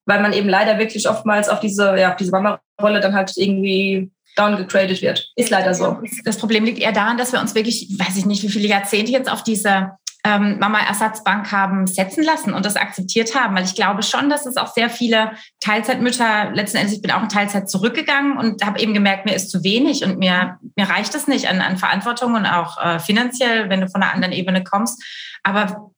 weil 0.05 0.21
man 0.21 0.33
eben 0.33 0.49
leider 0.49 0.79
wirklich 0.79 1.07
oftmals 1.07 1.49
auf 1.49 1.59
diese, 1.59 1.97
ja, 1.97 2.11
auf 2.11 2.15
diese 2.15 2.31
Mama-Rolle 2.31 2.99
dann 2.99 3.13
halt 3.13 3.31
irgendwie 3.35 4.11
downgegradet 4.35 5.01
wird. 5.03 5.31
Ist 5.35 5.51
leider 5.51 5.75
so. 5.75 5.99
Das 6.25 6.37
Problem 6.37 6.65
liegt 6.65 6.79
eher 6.79 6.91
daran, 6.91 7.17
dass 7.17 7.31
wir 7.31 7.39
uns 7.39 7.53
wirklich, 7.53 7.87
weiß 7.99 8.17
ich 8.17 8.25
nicht, 8.25 8.41
wie 8.41 8.49
viele 8.49 8.67
Jahrzehnte 8.67 9.11
jetzt 9.11 9.31
auf 9.31 9.43
diese 9.43 9.91
ähm, 10.25 10.57
Mama-Ersatzbank 10.59 11.51
haben 11.51 11.85
setzen 11.85 12.23
lassen 12.23 12.53
und 12.53 12.65
das 12.65 12.77
akzeptiert 12.77 13.35
haben, 13.35 13.55
weil 13.55 13.65
ich 13.65 13.75
glaube 13.75 14.03
schon, 14.03 14.29
dass 14.29 14.45
es 14.45 14.55
auch 14.55 14.73
sehr 14.73 14.89
viele 14.89 15.31
Teilzeitmütter, 15.59 16.51
letzten 16.53 16.77
Endes, 16.77 16.93
ich 16.93 17.01
bin 17.01 17.11
auch 17.11 17.23
in 17.23 17.29
Teilzeit 17.29 17.69
zurückgegangen 17.69 18.37
und 18.37 18.65
habe 18.65 18.79
eben 18.79 18.93
gemerkt, 18.93 19.25
mir 19.25 19.35
ist 19.35 19.51
zu 19.51 19.63
wenig 19.63 20.03
und 20.03 20.19
mir, 20.19 20.59
mir 20.77 20.89
reicht 20.89 21.13
es 21.13 21.27
nicht 21.27 21.49
an, 21.49 21.59
an 21.59 21.77
Verantwortung 21.77 22.35
und 22.35 22.45
auch 22.45 22.81
äh, 22.81 22.99
finanziell, 22.99 23.69
wenn 23.69 23.81
du 23.81 23.89
von 23.89 24.01
einer 24.01 24.13
anderen 24.13 24.33
Ebene 24.33 24.63
kommst. 24.63 25.03
Aber 25.43 25.91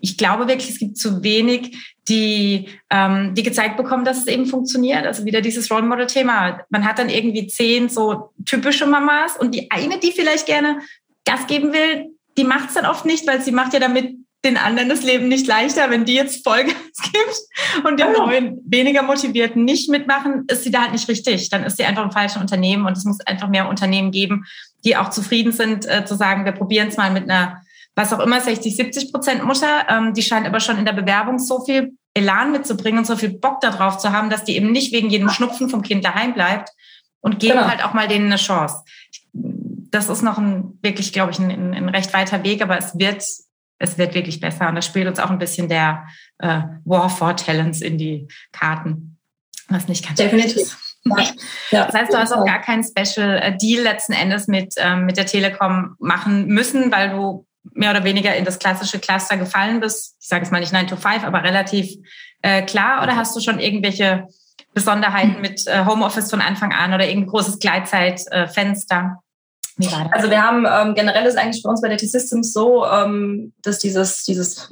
ich 0.00 0.16
glaube 0.16 0.48
wirklich, 0.48 0.70
es 0.70 0.78
gibt 0.78 0.96
zu 0.96 1.22
wenig, 1.22 1.76
die, 2.08 2.68
ähm, 2.90 3.34
die 3.34 3.42
gezeigt 3.42 3.76
bekommen, 3.76 4.04
dass 4.04 4.18
es 4.18 4.26
eben 4.28 4.46
funktioniert. 4.46 5.06
Also 5.06 5.26
wieder 5.26 5.42
dieses 5.42 5.70
Role 5.70 5.82
Model 5.82 6.06
Thema. 6.06 6.60
Man 6.70 6.86
hat 6.86 6.98
dann 6.98 7.10
irgendwie 7.10 7.46
zehn 7.48 7.90
so 7.90 8.30
typische 8.46 8.86
Mamas 8.86 9.36
und 9.36 9.54
die 9.54 9.70
eine, 9.70 9.98
die 9.98 10.12
vielleicht 10.12 10.46
gerne 10.46 10.78
Gas 11.24 11.46
geben 11.46 11.74
will, 11.74 12.17
die 12.38 12.44
macht 12.44 12.68
es 12.68 12.74
dann 12.74 12.86
oft 12.86 13.04
nicht, 13.04 13.26
weil 13.26 13.42
sie 13.42 13.52
macht 13.52 13.74
ja 13.74 13.80
damit 13.80 14.14
den 14.44 14.56
anderen 14.56 14.88
das 14.88 15.02
Leben 15.02 15.26
nicht 15.26 15.46
leichter. 15.48 15.90
Wenn 15.90 16.04
die 16.04 16.14
jetzt 16.14 16.44
Vollgas 16.44 16.74
gibt 17.12 17.84
und 17.84 17.98
den 17.98 18.12
neuen, 18.12 18.60
weniger 18.64 19.02
motivierten 19.02 19.64
nicht 19.64 19.90
mitmachen, 19.90 20.44
ist 20.48 20.62
sie 20.62 20.70
da 20.70 20.82
halt 20.82 20.92
nicht 20.92 21.08
richtig. 21.08 21.50
Dann 21.50 21.64
ist 21.64 21.76
sie 21.76 21.84
einfach 21.84 22.04
im 22.04 22.12
falschen 22.12 22.40
Unternehmen 22.40 22.86
und 22.86 22.96
es 22.96 23.04
muss 23.04 23.20
einfach 23.26 23.48
mehr 23.48 23.68
Unternehmen 23.68 24.12
geben, 24.12 24.44
die 24.84 24.96
auch 24.96 25.10
zufrieden 25.10 25.52
sind, 25.52 25.86
äh, 25.86 26.04
zu 26.04 26.14
sagen, 26.14 26.44
wir 26.44 26.52
probieren 26.52 26.88
es 26.88 26.96
mal 26.96 27.10
mit 27.10 27.24
einer, 27.24 27.60
was 27.96 28.12
auch 28.12 28.20
immer, 28.20 28.40
60, 28.40 28.76
70 28.76 29.12
Prozent 29.12 29.44
Mutter. 29.44 29.86
Ähm, 29.88 30.14
die 30.14 30.22
scheint 30.22 30.46
aber 30.46 30.60
schon 30.60 30.78
in 30.78 30.84
der 30.84 30.92
Bewerbung 30.92 31.40
so 31.40 31.64
viel 31.64 31.94
Elan 32.14 32.52
mitzubringen 32.52 33.00
und 33.00 33.06
so 33.06 33.16
viel 33.16 33.30
Bock 33.30 33.60
darauf 33.60 33.98
zu 33.98 34.12
haben, 34.12 34.30
dass 34.30 34.44
die 34.44 34.56
eben 34.56 34.70
nicht 34.70 34.92
wegen 34.92 35.10
jedem 35.10 35.28
Schnupfen 35.28 35.68
vom 35.68 35.82
Kind 35.82 36.04
daheim 36.04 36.32
bleibt 36.32 36.70
und 37.20 37.40
geben 37.40 37.58
genau. 37.58 37.68
halt 37.68 37.84
auch 37.84 37.94
mal 37.94 38.06
denen 38.06 38.26
eine 38.26 38.36
Chance 38.36 38.84
das 39.90 40.08
ist 40.08 40.22
noch 40.22 40.38
ein 40.38 40.78
wirklich, 40.82 41.12
glaube 41.12 41.30
ich, 41.30 41.38
ein, 41.38 41.74
ein, 41.74 41.88
recht 41.88 42.12
weiter 42.12 42.44
Weg, 42.44 42.62
aber 42.62 42.78
es 42.78 42.98
wird, 42.98 43.24
es 43.78 43.98
wird 43.98 44.14
wirklich 44.14 44.40
besser. 44.40 44.68
Und 44.68 44.74
das 44.74 44.86
spielt 44.86 45.06
uns 45.06 45.18
auch 45.18 45.30
ein 45.30 45.38
bisschen 45.38 45.68
der 45.68 46.06
äh, 46.38 46.62
War 46.84 47.10
for 47.10 47.36
Talents 47.36 47.80
in 47.80 47.98
die 47.98 48.28
Karten, 48.52 49.18
was 49.68 49.88
nicht 49.88 50.06
ganz 50.06 50.18
Definitiv. 50.18 50.76
Ja. 51.70 51.86
Das 51.86 51.94
heißt, 51.94 52.12
du 52.12 52.18
hast 52.18 52.32
auch 52.32 52.44
gar 52.44 52.60
keinen 52.60 52.84
Special 52.84 53.38
äh, 53.38 53.56
Deal 53.56 53.82
letzten 53.82 54.12
Endes 54.12 54.46
mit, 54.46 54.74
ähm, 54.76 55.06
mit 55.06 55.16
der 55.16 55.26
Telekom 55.26 55.96
machen 55.98 56.46
müssen, 56.48 56.92
weil 56.92 57.10
du 57.10 57.46
mehr 57.72 57.90
oder 57.90 58.04
weniger 58.04 58.34
in 58.34 58.44
das 58.44 58.58
klassische 58.58 58.98
Cluster 58.98 59.36
gefallen 59.36 59.80
bist. 59.80 60.16
Ich 60.20 60.28
sage 60.28 60.44
es 60.44 60.50
mal 60.50 60.60
nicht 60.60 60.72
9 60.72 60.86
to 60.86 60.96
5, 60.96 61.24
aber 61.24 61.42
relativ 61.42 61.94
äh, 62.42 62.62
klar. 62.62 63.02
Oder 63.02 63.16
hast 63.16 63.36
du 63.36 63.40
schon 63.40 63.58
irgendwelche 63.58 64.26
Besonderheiten 64.74 65.40
mit 65.40 65.66
äh, 65.66 65.84
Homeoffice 65.84 66.30
von 66.30 66.40
Anfang 66.40 66.72
an 66.72 66.92
oder 66.92 67.06
irgendein 67.06 67.30
großes 67.30 67.58
Gleitzeitfenster? 67.58 69.22
Also 70.12 70.30
wir 70.30 70.42
haben 70.42 70.66
ähm, 70.68 70.94
generell 70.94 71.24
ist 71.26 71.38
eigentlich 71.38 71.62
bei 71.62 71.70
uns 71.70 71.80
bei 71.80 71.88
der 71.88 71.98
T-Systems 71.98 72.52
so, 72.52 72.84
ähm, 72.84 73.52
dass 73.62 73.78
dieses, 73.78 74.24
dieses 74.24 74.68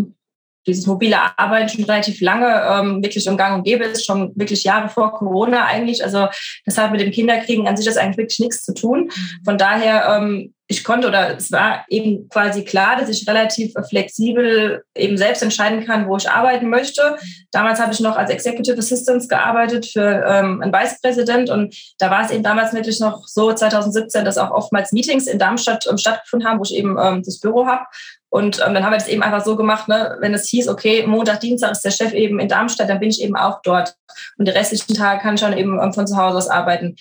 dieses 0.67 0.87
mobile 0.87 1.17
Arbeiten 1.39 1.69
schon 1.69 1.85
relativ 1.85 2.21
lange 2.21 2.47
ähm, 2.47 3.03
wirklich 3.03 3.27
im 3.27 3.37
Gang 3.37 3.57
und 3.57 3.65
gäbe 3.65 3.85
ist, 3.85 4.05
schon 4.05 4.33
wirklich 4.35 4.65
Jahre 4.65 4.89
vor 4.89 5.13
Corona 5.13 5.65
eigentlich. 5.65 6.03
Also 6.05 6.29
das 6.65 6.79
hat 6.79 6.93
mit 6.93 7.01
dem 7.01 7.13
Kinderkriegen 7.13 7.67
an 7.67 7.77
sich 7.77 7.87
das 7.87 7.97
eigentlich 7.97 8.19
wirklich 8.19 8.41
nichts 8.41 8.65
zu 8.65 8.75
tun. 8.75 9.05
Mhm. 9.05 9.45
Von 9.45 9.59
daher 9.59 10.17
ähm, 10.17 10.53
ich 10.69 10.83
konnte 10.83 11.07
oder 11.07 11.37
es 11.37 11.53
war 11.53 11.85
eben 11.89 12.29
quasi 12.29 12.65
klar, 12.65 12.97
dass 12.99 13.09
ich 13.09 13.29
relativ 13.29 13.73
flexibel 13.89 14.83
eben 14.97 15.17
selbst 15.17 15.43
entscheiden 15.43 15.85
kann, 15.87 16.09
wo 16.09 16.17
ich 16.17 16.29
arbeiten 16.29 16.69
möchte. 16.69 17.17
Damals 17.53 17.81
habe 17.81 17.93
ich 17.93 18.01
noch 18.01 18.17
als 18.17 18.31
Executive 18.31 18.79
Assistant 18.79 19.29
gearbeitet 19.29 19.87
für 19.87 20.25
ähm, 20.27 20.61
einen 20.61 20.73
Vice 20.73 21.01
President 21.01 21.51
und 21.51 21.75
da 21.99 22.11
war 22.11 22.25
es 22.25 22.33
eben 22.33 22.43
damals 22.43 22.73
wirklich 22.73 22.99
noch 22.99 23.27
so 23.29 23.53
2017, 23.53 24.25
dass 24.25 24.39
auch 24.39 24.51
oftmals 24.51 24.91
Meetings 24.91 25.29
in 25.29 25.39
Darmstadt 25.39 25.87
ähm, 25.89 25.99
stattgefunden 25.99 26.49
haben, 26.49 26.59
wo 26.59 26.65
ich 26.65 26.75
eben 26.75 26.97
ähm, 27.01 27.23
das 27.25 27.39
Büro 27.39 27.67
habe. 27.67 27.85
Und 28.29 28.61
ähm, 28.67 28.75
dann 28.75 28.85
haben 28.85 28.93
wir 28.93 28.99
das 28.99 29.09
eben 29.09 29.23
einfach 29.23 29.45
so 29.45 29.57
gemacht, 29.57 29.89
ne, 29.89 30.17
wenn 30.21 30.35
es 30.35 30.49
hieß, 30.49 30.69
okay, 30.69 31.07
Montag, 31.07 31.41
Dienstag 31.41 31.73
ist 31.73 31.85
der 31.85 31.91
Chef 31.91 32.13
eben 32.13 32.39
in 32.39 32.49
Darmstadt, 32.49 32.89
dann 32.89 33.01
bin 33.01 33.11
ich 33.11 33.23
eben 33.23 33.37
auch 33.37 33.61
dort. 33.63 33.97
Und 34.37 34.47
die 34.47 34.53
restlichen 34.53 34.95
Tage 34.95 35.23
kann 35.23 35.35
ich 35.35 35.41
schon 35.41 35.57
eben 35.57 35.81
ähm, 35.81 35.93
von 35.93 36.07
zu 36.07 36.17
Hause 36.17 36.39
aus 36.39 36.49
arbeiten 36.49 36.97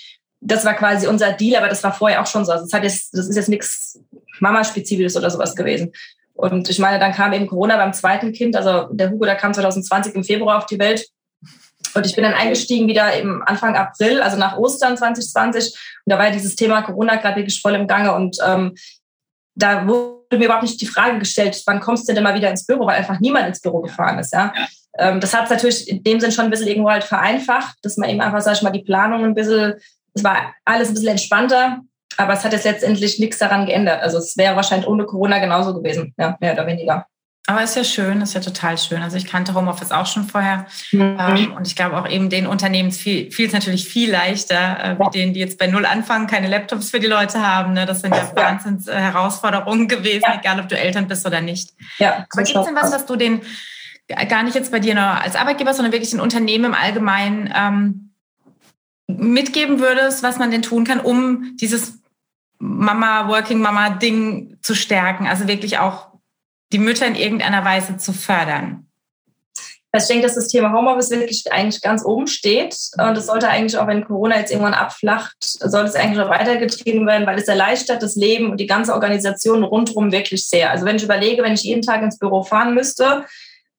das 0.45 0.63
war 0.63 0.75
quasi 0.75 1.07
unser 1.07 1.31
Deal, 1.33 1.57
aber 1.57 1.69
das 1.69 1.83
war 1.83 1.93
vorher 1.93 2.21
auch 2.21 2.27
schon 2.27 2.45
so. 2.45 2.51
Also 2.51 2.65
das, 2.65 2.73
hat 2.73 2.83
jetzt, 2.83 3.17
das 3.17 3.27
ist 3.27 3.35
jetzt 3.35 3.49
nichts 3.49 3.99
Mama-spezifisches 4.39 5.17
oder 5.17 5.31
sowas 5.31 5.55
gewesen. 5.55 5.91
Und 6.33 6.69
ich 6.69 6.77
meine, 6.79 6.99
dann 6.99 7.13
kam 7.13 7.33
eben 7.33 7.47
Corona 7.47 7.77
beim 7.77 7.93
zweiten 7.93 8.31
Kind. 8.31 8.55
Also 8.55 8.87
der 8.91 9.09
Hugo, 9.09 9.25
der 9.25 9.35
kam 9.35 9.53
2020 9.53 10.13
im 10.13 10.23
Februar 10.23 10.57
auf 10.59 10.67
die 10.67 10.77
Welt. 10.77 11.07
Und 11.95 12.05
ich 12.05 12.13
bin 12.13 12.23
dann 12.23 12.33
eingestiegen 12.33 12.87
wieder 12.87 13.13
im 13.17 13.41
Anfang 13.43 13.75
April, 13.75 14.21
also 14.21 14.37
nach 14.37 14.57
Ostern 14.57 14.97
2020. 14.97 15.73
Und 15.73 16.11
da 16.11 16.17
war 16.17 16.25
ja 16.25 16.31
dieses 16.31 16.55
Thema 16.55 16.81
Corona 16.81 17.15
gerade 17.15 17.37
wirklich 17.37 17.61
voll 17.61 17.73
im 17.73 17.87
Gange. 17.87 18.13
Und 18.13 18.37
ähm, 18.45 18.75
da 19.55 19.87
wurde 19.87 20.37
mir 20.37 20.45
überhaupt 20.45 20.63
nicht 20.63 20.81
die 20.81 20.87
Frage 20.87 21.19
gestellt, 21.19 21.61
wann 21.65 21.79
kommst 21.79 22.07
du 22.07 22.13
denn 22.13 22.23
mal 22.23 22.35
wieder 22.35 22.49
ins 22.49 22.65
Büro, 22.65 22.85
weil 22.85 22.97
einfach 22.97 23.19
niemand 23.19 23.47
ins 23.47 23.61
Büro 23.61 23.81
gefahren 23.81 24.19
ist. 24.19 24.33
Ja. 24.33 24.53
Ähm, 24.97 25.19
das 25.19 25.33
hat 25.33 25.45
es 25.45 25.49
natürlich 25.49 25.89
in 25.89 26.03
dem 26.03 26.19
Sinn 26.19 26.31
schon 26.31 26.45
ein 26.45 26.51
bisschen 26.51 26.67
irgendwo 26.67 26.89
halt 26.89 27.03
vereinfacht, 27.03 27.77
dass 27.81 27.97
man 27.97 28.09
eben 28.09 28.21
einfach, 28.21 28.41
sag 28.41 28.55
ich 28.55 28.61
mal, 28.61 28.71
die 28.71 28.83
Planung 28.83 29.23
ein 29.23 29.33
bisschen 29.33 29.75
es 30.15 30.23
war 30.23 30.53
alles 30.63 30.87
ein 30.87 30.93
bisschen 30.93 31.09
entspannter, 31.09 31.81
aber 32.17 32.33
es 32.33 32.43
hat 32.43 32.53
jetzt 32.53 32.65
letztendlich 32.65 33.19
nichts 33.19 33.37
daran 33.37 33.65
geändert. 33.65 34.01
Also 34.01 34.17
es 34.17 34.37
wäre 34.37 34.55
wahrscheinlich 34.55 34.87
ohne 34.87 35.05
Corona 35.05 35.39
genauso 35.39 35.73
gewesen, 35.73 36.13
ja, 36.17 36.37
mehr 36.39 36.53
oder 36.53 36.65
weniger. 36.65 37.05
Aber 37.47 37.61
ist 37.61 37.75
ja 37.75 37.83
schön, 37.83 38.21
ist 38.21 38.33
ja 38.33 38.41
total 38.41 38.77
schön. 38.77 39.03
Also 39.03 39.17
ich 39.17 39.27
kannte 39.27 39.53
Homeoffice 39.53 39.91
auch 39.91 40.07
schon 40.07 40.23
vorher. 40.23 40.65
Mhm. 40.91 41.17
Ähm, 41.19 41.53
und 41.53 41.67
ich 41.67 41.75
glaube 41.75 41.97
auch 41.97 42.09
eben 42.09 42.29
den 42.29 42.47
Unternehmen 42.47 42.91
fiel 42.91 43.29
es 43.29 43.53
natürlich 43.53 43.87
viel 43.87 44.11
leichter, 44.11 44.83
äh, 44.83 44.99
wie 44.99 45.09
denen, 45.11 45.33
die 45.33 45.41
jetzt 45.41 45.59
bei 45.59 45.67
Null 45.67 45.85
anfangen, 45.85 46.25
keine 46.25 46.47
Laptops 46.47 46.89
für 46.89 46.99
die 46.99 47.07
Leute 47.07 47.45
haben. 47.45 47.73
Ne? 47.73 47.85
Das 47.85 48.01
sind 48.01 48.15
ja. 48.15 48.31
Wahnsinns 48.35 48.87
äh, 48.87 48.95
Herausforderungen 48.95 49.87
gewesen, 49.87 50.23
ja. 50.25 50.39
egal 50.39 50.59
ob 50.59 50.69
du 50.69 50.77
Eltern 50.77 51.07
bist 51.07 51.25
oder 51.25 51.41
nicht. 51.41 51.73
Ja, 51.99 52.25
Aber 52.31 52.43
gibt 52.43 52.57
es 52.57 52.65
denn 52.65 52.75
was, 52.75 52.91
was 52.91 53.05
du 53.05 53.15
den, 53.15 53.41
gar 54.07 54.41
nicht 54.41 54.55
jetzt 54.55 54.71
bei 54.71 54.79
dir 54.79 54.95
nur 54.95 55.03
als 55.03 55.35
Arbeitgeber, 55.35 55.73
sondern 55.73 55.91
wirklich 55.91 56.11
den 56.11 56.21
Unternehmen 56.21 56.65
im 56.65 56.73
Allgemeinen 56.73 57.53
ähm, 57.55 58.11
mitgeben 59.07 59.79
würdest, 59.79 60.23
was 60.23 60.39
man 60.39 60.49
denn 60.49 60.63
tun 60.63 60.83
kann, 60.83 60.99
um 60.99 61.55
dieses 61.57 61.99
Mama, 62.57 63.27
Working 63.27 63.59
Mama 63.59 63.91
Ding 63.91 64.57
zu 64.63 64.73
stärken? 64.73 65.27
Also 65.27 65.47
wirklich 65.47 65.77
auch 65.77 66.14
die 66.71 66.79
Mütter 66.79 67.07
in 67.07 67.15
irgendeiner 67.15 67.63
Weise 67.63 67.97
zu 67.97 68.13
fördern? 68.13 68.87
Also 69.95 70.05
ich 70.05 70.07
denke, 70.09 70.27
dass 70.27 70.35
das 70.35 70.49
Thema 70.49 70.73
Homeoffice 70.73 71.09
wirklich 71.11 71.49
eigentlich 71.51 71.81
ganz 71.81 72.03
oben 72.03 72.27
steht. 72.27 72.75
Und 72.97 73.17
es 73.17 73.27
sollte 73.27 73.47
eigentlich 73.47 73.77
auch, 73.77 73.87
wenn 73.87 74.03
Corona 74.03 74.37
jetzt 74.37 74.51
irgendwann 74.51 74.73
abflacht, 74.73 75.37
sollte 75.39 75.87
es 75.87 75.95
eigentlich 75.95 76.19
auch 76.19 76.29
weitergetrieben 76.29 77.07
werden, 77.07 77.25
weil 77.25 77.39
es 77.39 77.47
erleichtert 77.47 78.03
das 78.03 78.15
Leben 78.15 78.51
und 78.51 78.59
die 78.59 78.65
ganze 78.65 78.93
Organisation 78.93 79.63
rundherum 79.63 80.11
wirklich 80.11 80.47
sehr. 80.47 80.69
Also 80.69 80.85
wenn 80.85 80.97
ich 80.97 81.03
überlege, 81.03 81.43
wenn 81.43 81.53
ich 81.53 81.63
jeden 81.63 81.81
Tag 81.81 82.01
ins 82.01 82.19
Büro 82.19 82.43
fahren 82.43 82.73
müsste, 82.73 83.23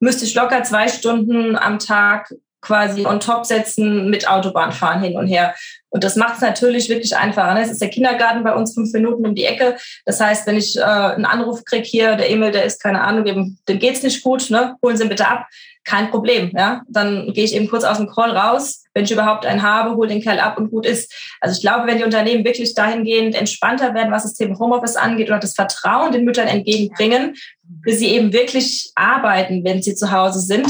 müsste 0.01 0.25
ich 0.25 0.35
locker 0.35 0.63
zwei 0.63 0.89
Stunden 0.89 1.55
am 1.55 1.79
Tag 1.79 2.33
quasi 2.67 3.07
on 3.07 3.21
top 3.21 3.47
setzen 3.47 4.11
mit 4.11 4.29
Autobahnfahren 4.29 5.03
hin 5.03 5.17
und 5.17 5.27
her. 5.27 5.55
Und 5.89 6.03
das 6.05 6.17
macht 6.17 6.35
es 6.35 6.41
natürlich 6.41 6.89
wirklich 6.89 7.17
einfacher. 7.17 7.55
Ne? 7.55 7.63
Es 7.63 7.71
ist 7.71 7.81
der 7.81 7.91
Kindergarten 7.91 8.43
bei 8.43 8.55
uns 8.55 8.75
fünf 8.75 8.93
Minuten 8.93 9.25
um 9.25 9.35
die 9.35 9.45
Ecke. 9.45 9.77
Das 10.05 10.21
heißt, 10.21 10.47
wenn 10.47 10.57
ich 10.57 10.77
äh, 10.77 10.83
einen 10.83 11.25
Anruf 11.25 11.65
kriege 11.65 11.85
hier, 11.85 12.17
der 12.17 12.31
Emil, 12.31 12.51
der 12.51 12.65
ist 12.65 12.83
keine 12.83 13.01
Ahnung, 13.03 13.25
dem, 13.25 13.57
dem 13.69 13.79
geht's 13.79 14.03
nicht 14.03 14.23
gut, 14.23 14.51
ne? 14.51 14.75
holen 14.83 14.97
Sie 14.97 15.05
ihn 15.05 15.09
bitte 15.09 15.29
ab. 15.29 15.47
Kein 15.85 16.11
Problem. 16.11 16.51
Ja? 16.55 16.83
Dann 16.89 17.33
gehe 17.33 17.45
ich 17.45 17.55
eben 17.55 17.69
kurz 17.69 17.85
aus 17.85 17.99
dem 17.99 18.09
Call 18.09 18.37
raus, 18.37 18.85
wenn 18.93 19.05
ich 19.05 19.13
überhaupt 19.13 19.47
einen 19.47 19.63
habe, 19.63 19.95
hole 19.95 20.09
den 20.09 20.21
Kerl 20.21 20.41
ab 20.41 20.59
und 20.59 20.71
gut 20.71 20.85
ist. 20.85 21.15
Also 21.41 21.55
ich 21.55 21.63
glaube, 21.63 21.87
wenn 21.87 21.99
die 21.99 22.05
Unternehmen 22.05 22.45
wirklich 22.45 22.75
dahingehend 22.75 23.37
entspannter 23.37 23.95
werden, 23.95 24.11
was 24.11 24.25
das 24.25 24.35
Thema 24.35 24.59
Homeoffice 24.59 24.97
angeht 24.97 25.31
und 25.31 25.43
das 25.43 25.55
Vertrauen 25.55 26.11
den 26.11 26.25
Müttern 26.25 26.49
entgegenbringen, 26.49 27.37
bis 27.63 28.01
sie 28.01 28.09
eben 28.09 28.33
wirklich 28.33 28.91
arbeiten, 28.97 29.65
wenn 29.65 29.81
sie 29.81 29.95
zu 29.95 30.11
Hause 30.11 30.41
sind, 30.41 30.67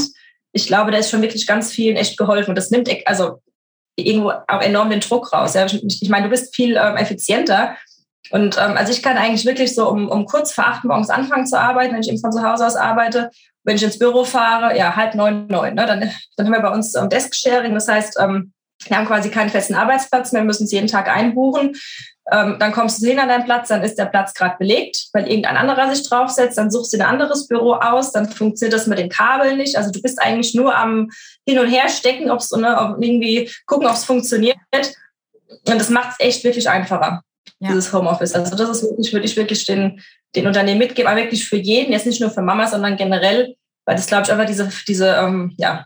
ich 0.57 0.67
glaube, 0.67 0.91
da 0.91 0.97
ist 0.97 1.11
schon 1.11 1.21
wirklich 1.21 1.45
ganz 1.45 1.71
vielen 1.71 1.95
echt 1.95 2.17
geholfen. 2.17 2.49
Und 2.49 2.55
das 2.55 2.71
nimmt 2.71 2.89
also 3.05 3.41
irgendwo 3.95 4.31
auch 4.47 4.61
enorm 4.61 4.89
den 4.89 4.99
Druck 4.99 5.31
raus. 5.31 5.53
Ja. 5.53 5.65
Ich 5.65 6.09
meine, 6.09 6.25
du 6.25 6.29
bist 6.29 6.55
viel 6.55 6.75
ähm, 6.75 6.97
effizienter. 6.97 7.75
Und 8.31 8.57
ähm, 8.57 8.75
also 8.75 8.91
ich 8.91 9.03
kann 9.03 9.17
eigentlich 9.17 9.45
wirklich 9.45 9.73
so 9.73 9.87
um, 9.89 10.09
um 10.09 10.25
kurz 10.25 10.51
vor 10.51 10.65
acht 10.65 10.83
morgens 10.83 11.09
anfangen 11.09 11.45
zu 11.45 11.59
arbeiten, 11.59 11.93
wenn 11.93 12.01
ich 12.01 12.09
eben 12.09 12.19
von 12.19 12.31
zu 12.31 12.41
Hause 12.41 12.65
aus 12.65 12.75
arbeite. 12.75 13.29
Wenn 13.63 13.75
ich 13.75 13.83
ins 13.83 13.99
Büro 13.99 14.23
fahre, 14.23 14.75
ja, 14.75 14.95
halb 14.95 15.13
neun, 15.13 15.45
neun. 15.47 15.75
Ne? 15.75 15.85
Dann, 15.85 16.11
dann 16.35 16.45
haben 16.45 16.53
wir 16.53 16.61
bei 16.61 16.73
uns 16.73 16.95
ähm, 16.95 17.09
Desk-Sharing. 17.09 17.75
Das 17.75 17.87
heißt, 17.87 18.17
ähm, 18.19 18.51
wir 18.85 18.97
haben 18.97 19.07
quasi 19.07 19.29
keinen 19.29 19.49
festen 19.49 19.75
Arbeitsplatz 19.75 20.31
mehr, 20.31 20.43
müssen 20.43 20.65
es 20.65 20.71
jeden 20.71 20.87
Tag 20.87 21.09
einbuchen. 21.09 21.75
Ähm, 22.29 22.57
dann 22.59 22.73
kommst 22.73 23.01
du 23.01 23.07
hin 23.07 23.19
an 23.19 23.29
deinen 23.29 23.45
Platz, 23.45 23.69
dann 23.69 23.83
ist 23.83 23.97
der 23.97 24.05
Platz 24.05 24.33
gerade 24.33 24.57
belegt, 24.59 25.07
weil 25.13 25.27
irgendein 25.27 25.55
anderer 25.55 25.93
sich 25.93 26.07
draufsetzt, 26.07 26.57
dann 26.57 26.69
suchst 26.69 26.91
du 26.91 26.97
ein 26.97 27.05
anderes 27.05 27.47
Büro 27.47 27.73
aus, 27.73 28.11
dann 28.11 28.29
funktioniert 28.29 28.73
das 28.73 28.85
mit 28.85 28.99
den 28.99 29.07
Kabeln 29.07 29.57
nicht. 29.57 29.77
Also 29.77 29.91
du 29.91 30.01
bist 30.01 30.21
eigentlich 30.21 30.53
nur 30.53 30.75
am 30.75 31.09
Hin 31.47 31.57
und 31.57 31.69
Her 31.69 31.87
stecken, 31.87 32.29
ob's, 32.29 32.51
ne, 32.51 32.77
ob 32.81 33.01
irgendwie 33.01 33.49
gucken, 33.65 33.87
ob 33.87 33.93
es 33.93 34.03
funktioniert. 34.03 34.57
Und 35.67 35.79
das 35.79 35.89
macht 35.89 36.17
es 36.19 36.25
echt 36.25 36.43
wirklich 36.43 36.69
einfacher, 36.69 37.21
ja. 37.59 37.69
dieses 37.69 37.93
Homeoffice. 37.93 38.33
Also 38.33 38.57
das 38.57 38.69
ist 38.69 38.83
wirklich, 38.83 39.13
würde 39.13 39.25
ich 39.25 39.37
wirklich 39.37 39.65
den, 39.65 40.01
den 40.35 40.47
Unternehmen 40.47 40.79
mitgeben, 40.79 41.09
aber 41.09 41.21
wirklich 41.21 41.47
für 41.47 41.55
jeden, 41.55 41.93
jetzt 41.93 42.05
nicht 42.05 42.19
nur 42.19 42.29
für 42.29 42.41
Mama, 42.41 42.67
sondern 42.67 42.97
generell, 42.97 43.55
weil 43.85 43.95
das, 43.95 44.07
glaube 44.07 44.23
ich, 44.23 44.31
einfach 44.33 44.45
diese, 44.45 44.69
diese 44.85 45.15
ähm, 45.15 45.53
ja, 45.57 45.85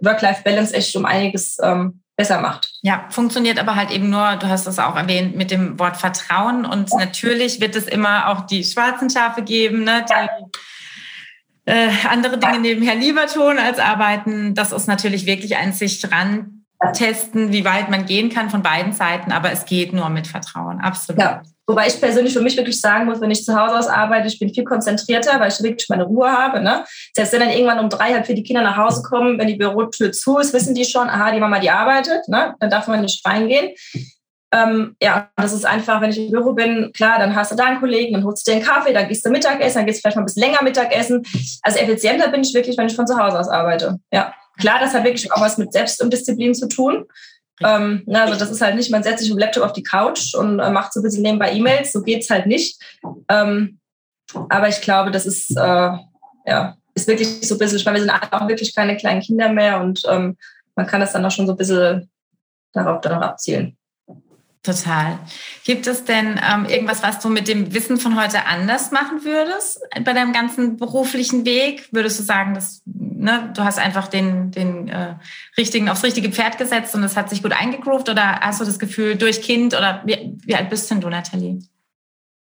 Work-Life-Balance 0.00 0.72
echt 0.72 0.94
um 0.94 1.04
einiges 1.04 1.56
ähm, 1.60 2.00
besser 2.20 2.40
macht. 2.40 2.70
Ja, 2.82 3.06
funktioniert 3.08 3.58
aber 3.58 3.76
halt 3.76 3.90
eben 3.90 4.10
nur, 4.10 4.36
du 4.36 4.46
hast 4.48 4.66
es 4.66 4.78
auch 4.78 4.94
erwähnt, 4.94 5.36
mit 5.36 5.50
dem 5.50 5.78
Wort 5.78 5.96
Vertrauen. 5.96 6.66
Und 6.66 6.90
ja. 6.90 6.98
natürlich 6.98 7.60
wird 7.60 7.74
es 7.76 7.86
immer 7.86 8.28
auch 8.28 8.42
die 8.42 8.62
schwarzen 8.62 9.08
Schafe 9.08 9.42
geben, 9.42 9.84
ne, 9.84 10.04
die 10.08 11.70
äh, 11.70 11.88
andere 12.10 12.38
Dinge 12.38 12.60
nebenher 12.60 12.94
lieber 12.94 13.26
tun 13.26 13.58
als 13.58 13.78
arbeiten. 13.78 14.54
Das 14.54 14.70
ist 14.70 14.86
natürlich 14.86 15.24
wirklich 15.24 15.56
ein 15.56 15.72
sich 15.72 16.02
dran 16.02 16.64
testen, 16.92 17.52
wie 17.52 17.64
weit 17.64 17.90
man 17.90 18.04
gehen 18.06 18.30
kann 18.30 18.50
von 18.50 18.62
beiden 18.62 18.92
Seiten, 18.92 19.32
aber 19.32 19.50
es 19.52 19.64
geht 19.64 19.92
nur 19.92 20.08
mit 20.08 20.26
Vertrauen, 20.26 20.80
absolut. 20.80 21.20
Ja. 21.20 21.42
Wobei 21.70 21.86
ich 21.86 22.00
persönlich 22.00 22.32
für 22.32 22.40
mich 22.40 22.56
wirklich 22.56 22.80
sagen 22.80 23.04
muss, 23.04 23.20
wenn 23.20 23.30
ich 23.30 23.44
zu 23.44 23.54
Hause 23.54 23.78
aus 23.78 23.86
arbeite, 23.86 24.26
ich 24.26 24.40
bin 24.40 24.52
viel 24.52 24.64
konzentrierter, 24.64 25.38
weil 25.38 25.52
ich 25.52 25.62
wirklich 25.62 25.88
meine 25.88 26.02
Ruhe 26.02 26.28
habe. 26.28 26.60
Ne? 26.60 26.84
Selbst 27.14 27.32
wenn 27.32 27.38
dann 27.38 27.50
irgendwann 27.50 27.78
um 27.78 27.88
drei, 27.88 28.12
halb 28.12 28.26
vier 28.26 28.34
die 28.34 28.42
Kinder 28.42 28.62
nach 28.62 28.76
Hause 28.76 29.04
kommen, 29.04 29.38
wenn 29.38 29.46
die 29.46 29.54
Bürotür 29.54 30.10
zu 30.10 30.38
ist, 30.38 30.52
wissen 30.52 30.74
die 30.74 30.84
schon, 30.84 31.08
aha, 31.08 31.30
die 31.30 31.38
Mama, 31.38 31.60
die 31.60 31.70
arbeitet, 31.70 32.26
ne? 32.26 32.56
dann 32.58 32.70
darf 32.70 32.88
man 32.88 33.02
nicht 33.02 33.24
reingehen. 33.24 33.70
Ähm, 34.52 34.96
ja, 35.00 35.30
das 35.36 35.52
ist 35.52 35.64
einfach, 35.64 36.00
wenn 36.00 36.10
ich 36.10 36.18
im 36.18 36.32
Büro 36.32 36.54
bin, 36.54 36.90
klar, 36.92 37.20
dann 37.20 37.36
hast 37.36 37.52
du 37.52 37.54
da 37.56 37.66
einen 37.66 37.78
Kollegen, 37.78 38.14
dann 38.14 38.24
holst 38.24 38.48
du 38.48 38.50
dir 38.50 38.56
einen 38.56 38.66
Kaffee, 38.66 38.92
dann 38.92 39.06
gehst 39.06 39.24
du 39.24 39.30
Mittagessen, 39.30 39.78
dann 39.78 39.86
gehst 39.86 39.98
du 39.98 40.00
vielleicht 40.00 40.16
mal 40.16 40.22
ein 40.22 40.26
bisschen 40.26 40.42
länger 40.42 40.64
Mittagessen. 40.64 41.22
Also 41.62 41.78
effizienter 41.78 42.32
bin 42.32 42.40
ich 42.40 42.52
wirklich, 42.52 42.76
wenn 42.78 42.88
ich 42.88 42.96
von 42.96 43.06
zu 43.06 43.16
Hause 43.16 43.38
aus 43.38 43.48
arbeite. 43.48 44.00
Ja, 44.12 44.34
klar, 44.58 44.80
das 44.80 44.92
hat 44.92 45.04
wirklich 45.04 45.32
auch 45.32 45.40
was 45.40 45.56
mit 45.56 45.72
Selbstdisziplin 45.72 46.52
zu 46.52 46.66
tun. 46.66 47.06
Ähm, 47.62 48.04
also 48.12 48.38
das 48.38 48.50
ist 48.50 48.60
halt 48.60 48.76
nicht, 48.76 48.90
man 48.90 49.02
setzt 49.02 49.20
sich 49.20 49.30
im 49.30 49.38
Laptop 49.38 49.64
auf 49.64 49.72
die 49.72 49.82
Couch 49.82 50.34
und 50.34 50.60
äh, 50.60 50.70
macht 50.70 50.92
so 50.92 51.00
ein 51.00 51.02
bisschen 51.02 51.22
nebenbei 51.22 51.52
E-Mails, 51.52 51.92
so 51.92 52.02
geht's 52.02 52.30
halt 52.30 52.46
nicht. 52.46 52.80
Ähm, 53.28 53.78
aber 54.48 54.68
ich 54.68 54.80
glaube, 54.80 55.10
das 55.10 55.26
ist, 55.26 55.50
äh, 55.56 55.90
ja, 56.46 56.76
ist 56.94 57.08
wirklich 57.08 57.46
so 57.46 57.54
ein 57.54 57.58
bisschen, 57.58 57.84
weil 57.84 57.94
wir 57.94 58.00
sind 58.00 58.10
auch 58.10 58.48
wirklich 58.48 58.74
keine 58.74 58.96
kleinen 58.96 59.20
Kinder 59.20 59.52
mehr 59.52 59.80
und 59.80 60.02
ähm, 60.08 60.36
man 60.74 60.86
kann 60.86 61.00
das 61.00 61.12
dann 61.12 61.24
auch 61.24 61.30
schon 61.30 61.46
so 61.46 61.52
ein 61.52 61.58
bisschen 61.58 62.10
darauf, 62.72 63.00
darauf 63.00 63.22
abzielen. 63.22 63.76
Total. 64.62 65.18
Gibt 65.64 65.86
es 65.86 66.04
denn 66.04 66.38
ähm, 66.46 66.66
irgendwas, 66.66 67.02
was 67.02 67.18
du 67.20 67.30
mit 67.30 67.48
dem 67.48 67.72
Wissen 67.72 67.96
von 67.96 68.20
heute 68.20 68.44
anders 68.44 68.90
machen 68.90 69.24
würdest 69.24 69.80
bei 70.04 70.12
deinem 70.12 70.34
ganzen 70.34 70.76
beruflichen 70.76 71.46
Weg? 71.46 71.88
Würdest 71.92 72.18
du 72.18 72.22
sagen, 72.22 72.52
dass 72.52 72.82
ne, 72.84 73.50
du 73.56 73.64
hast 73.64 73.78
einfach 73.78 74.08
den, 74.08 74.50
den 74.50 74.88
äh, 74.88 75.14
richtigen 75.56 75.88
aufs 75.88 76.04
richtige 76.04 76.30
Pferd 76.30 76.58
gesetzt 76.58 76.94
und 76.94 77.02
es 77.04 77.16
hat 77.16 77.30
sich 77.30 77.42
gut 77.42 77.52
eingegroovt? 77.52 78.10
Oder 78.10 78.40
hast 78.40 78.60
du 78.60 78.66
das 78.66 78.78
Gefühl 78.78 79.16
durch 79.16 79.40
Kind 79.40 79.74
oder 79.74 80.02
wie, 80.04 80.34
wie 80.44 80.54
alt 80.54 80.68
bist 80.68 80.90
denn 80.90 81.00
du, 81.00 81.08
Nathalie? 81.08 81.60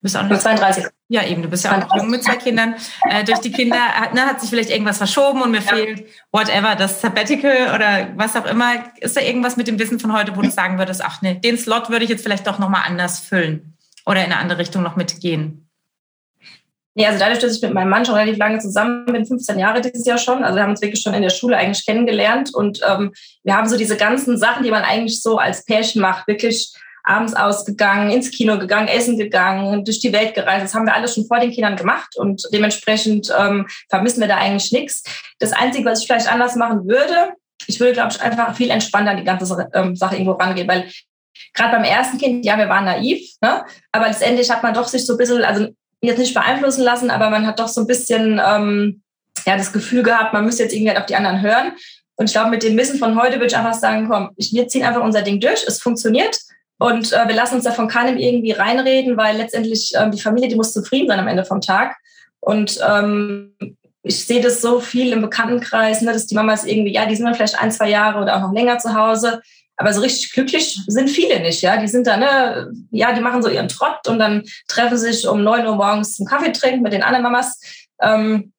Du 0.03 0.07
bist 0.07 0.17
auch 0.17 0.29
noch 0.29 0.37
32. 0.37 0.85
Ja, 1.07 1.25
eben, 1.25 1.43
du 1.43 1.49
bist 1.49 1.65
ja 1.65 1.77
auch 1.77 1.81
noch 1.81 1.97
jung 1.97 2.11
mit 2.11 2.25
zwei 2.25 2.35
Kindern. 2.35 2.75
Äh, 3.09 3.23
durch 3.23 3.39
die 3.39 3.53
Kinder 3.53 3.79
hat, 3.79 4.15
ne, 4.15 4.23
hat 4.23 4.41
sich 4.41 4.51
vielleicht 4.51 4.71
irgendwas 4.71 4.99
verschoben 4.99 5.43
und 5.43 5.53
mir 5.53 5.61
ja. 5.61 5.77
fehlt 5.77 6.09
whatever, 6.33 6.75
das 6.75 7.01
Sabbatical 7.01 7.73
oder 7.73 8.09
was 8.17 8.35
auch 8.35 8.47
immer. 8.47 8.83
Ist 8.99 9.17
da 9.17 9.21
irgendwas 9.21 9.57
mit 9.57 9.69
dem 9.69 9.79
Wissen 9.79 10.01
von 10.01 10.13
heute, 10.13 10.37
wo 10.37 10.43
du 10.43 10.51
sagen 10.51 10.77
würdest, 10.77 11.05
ach 11.05 11.23
ne, 11.23 11.37
den 11.37 11.57
Slot 11.57 11.89
würde 11.89 12.03
ich 12.03 12.11
jetzt 12.11 12.25
vielleicht 12.25 12.49
doch 12.49 12.59
nochmal 12.59 12.83
anders 12.85 13.21
füllen 13.21 13.77
oder 14.05 14.25
in 14.25 14.33
eine 14.33 14.39
andere 14.39 14.59
Richtung 14.59 14.83
noch 14.83 14.97
mitgehen? 14.97 15.69
Nee, 16.95 17.07
also 17.07 17.21
dadurch, 17.21 17.39
dass 17.39 17.55
ich 17.55 17.63
mit 17.63 17.73
meinem 17.73 17.89
Mann 17.89 18.05
schon 18.05 18.17
relativ 18.17 18.39
lange 18.39 18.59
zusammen 18.59 19.07
bin, 19.07 19.25
15 19.25 19.57
Jahre 19.57 19.83
dieses 19.83 20.05
Jahr 20.05 20.19
schon, 20.19 20.43
also 20.43 20.57
wir 20.57 20.65
haben 20.65 20.71
uns 20.71 20.83
wirklich 20.83 21.01
schon 21.01 21.15
in 21.15 21.23
der 21.23 21.31
Schule 21.31 21.57
eigentlich 21.57 21.87
kennengelernt 21.87 22.53
und 22.53 22.81
ähm, 22.85 23.13
wir 23.45 23.57
haben 23.57 23.69
so 23.69 23.79
diese 23.79 23.97
ganzen 23.97 24.37
Sachen, 24.37 24.65
die 24.65 24.73
man 24.73 24.83
eigentlich 24.83 25.23
so 25.23 25.39
als 25.39 25.65
Pärchen 25.65 26.03
macht, 26.03 26.27
wirklich 26.27 26.75
abends 27.05 27.35
ausgegangen, 27.35 28.11
ins 28.11 28.31
Kino 28.31 28.59
gegangen, 28.59 28.89
essen 28.89 29.19
gegangen, 29.19 29.85
durch 29.85 30.01
die 30.01 30.13
Welt 30.13 30.35
gereist. 30.35 30.65
Das 30.65 30.75
haben 30.75 30.87
wir 30.87 30.95
alles 30.95 31.15
schon 31.15 31.27
vor 31.27 31.41
den 31.41 31.51
Kindern 31.51 31.77
gemacht 31.77 32.17
und 32.17 32.43
dementsprechend 32.53 33.33
ähm, 33.37 33.67
vermissen 33.89 34.21
wir 34.21 34.29
da 34.29 34.37
eigentlich 34.37 34.73
nichts. 34.73 35.03
Das 35.39 35.53
Einzige, 35.53 35.85
was 35.85 36.01
ich 36.01 36.07
vielleicht 36.07 36.31
anders 36.31 36.57
machen 36.57 36.87
würde, 36.87 37.35
ich 37.67 37.81
würde, 37.81 37.93
glaube 37.93 38.13
ich, 38.13 38.21
einfach 38.21 38.57
viel 38.57 38.71
entspannter 38.71 39.13
an 39.13 39.17
die 39.17 39.25
ganze 39.25 39.69
ähm, 39.75 39.97
Sache 39.97 40.17
irgendwo 40.17 40.33
rangehen, 40.33 40.69
weil 40.69 40.91
gerade 41.55 41.77
beim 41.77 41.85
ersten 41.85 42.19
Kind, 42.19 42.45
ja, 42.45 42.59
wir 42.59 42.69
waren 42.69 42.85
naiv, 42.85 43.21
ne? 43.41 43.65
aber 43.93 44.09
letztendlich 44.09 44.51
hat 44.51 44.63
man 44.63 44.75
doch 44.75 44.89
sich 44.89 45.07
so 45.07 45.15
ein 45.15 45.19
bisschen, 45.19 45.45
also 45.45 45.69
jetzt 46.01 46.19
nicht 46.19 46.35
beeinflussen 46.35 46.83
lassen, 46.83 47.11
aber 47.11 47.31
man 47.31 47.47
hat 47.47 47.61
doch 47.61 47.69
so 47.69 47.81
ein 47.81 47.87
bisschen 47.87 48.41
ähm, 48.45 49.03
ja, 49.47 49.57
das 49.57 49.73
Gefühl 49.73 50.03
gehabt, 50.03 50.33
man 50.33 50.45
müsste 50.45 50.65
jetzt 50.65 50.73
irgendwie 50.73 50.91
halt 50.91 51.01
auf 51.01 51.07
die 51.07 51.17
anderen 51.17 51.43
hören. 51.43 51.73
Und 52.17 52.27
ich 52.27 52.33
glaube, 52.33 52.51
mit 52.51 52.63
dem 52.63 52.77
Wissen 52.77 52.99
von 52.99 53.21
heute 53.21 53.37
würde 53.37 53.47
ich 53.47 53.57
einfach 53.57 53.75
sagen, 53.75 54.09
komm, 54.09 54.31
wir 54.37 54.69
ziehen 54.69 54.85
einfach 54.85 55.03
unser 55.03 55.23
Ding 55.23 55.41
durch, 55.41 55.65
es 55.67 55.81
funktioniert. 55.81 56.39
Und 56.79 57.13
äh, 57.13 57.29
wir 57.29 57.35
lassen 57.35 57.57
uns 57.57 57.65
davon 57.65 57.89
keinem 57.89 58.19
irgendwie 58.19 58.53
reinreden, 58.53 59.17
weil 59.17 59.37
letztendlich 59.37 59.93
ähm, 59.97 60.11
die 60.11 60.21
Familie, 60.21 60.49
die 60.49 60.57
muss 60.57 60.73
zufrieden 60.73 61.09
sein 61.09 61.21
am 61.21 61.29
Ende 61.29 61.45
vom 61.45 61.61
Tag. 61.61 61.97
Und 62.41 62.79
ähm, 62.87 63.55
ich 64.03 64.27
sehe 64.27 64.41
das 64.41 64.61
so 64.61 64.81
viel 64.81 65.13
im 65.13 65.23
Bekanntenkreis, 65.23 66.03
ne, 66.03 66.13
dass 66.13 66.27
die 66.27 66.35
Mamas 66.35 66.65
irgendwie, 66.65 66.93
ja, 66.93 67.07
die 67.07 67.15
sind 67.15 67.25
dann 67.25 67.35
vielleicht 67.35 67.61
ein, 67.61 67.71
zwei 67.71 67.89
Jahre 67.89 68.21
oder 68.21 68.37
auch 68.37 68.41
noch 68.41 68.53
länger 68.53 68.79
zu 68.79 68.95
Hause. 68.95 69.41
Aber 69.77 69.93
so 69.93 70.01
richtig 70.01 70.33
glücklich 70.33 70.79
sind 70.87 71.09
viele 71.09 71.41
nicht, 71.41 71.63
ja. 71.63 71.77
Die 71.77 71.89
sind 71.89 72.07
da, 72.07 72.17
ne, 72.17 72.73
ja, 72.91 73.13
die 73.13 73.21
machen 73.21 73.43
so 73.43 73.49
ihren 73.49 73.69
Trott 73.69 74.07
und 74.09 74.19
dann 74.19 74.43
treffen 74.69 74.99
sich 74.99 75.27
um 75.27 75.45
neun 75.45 75.67
Uhr 75.67 75.77
morgens 75.77 76.17
zum 76.17 76.27
Kaffee 76.27 76.53
trinken 76.53 76.83
mit 76.83 76.93
den 76.93 77.03
anderen 77.03 77.23
Mamas. 77.23 77.61
Ähm, 78.01 78.53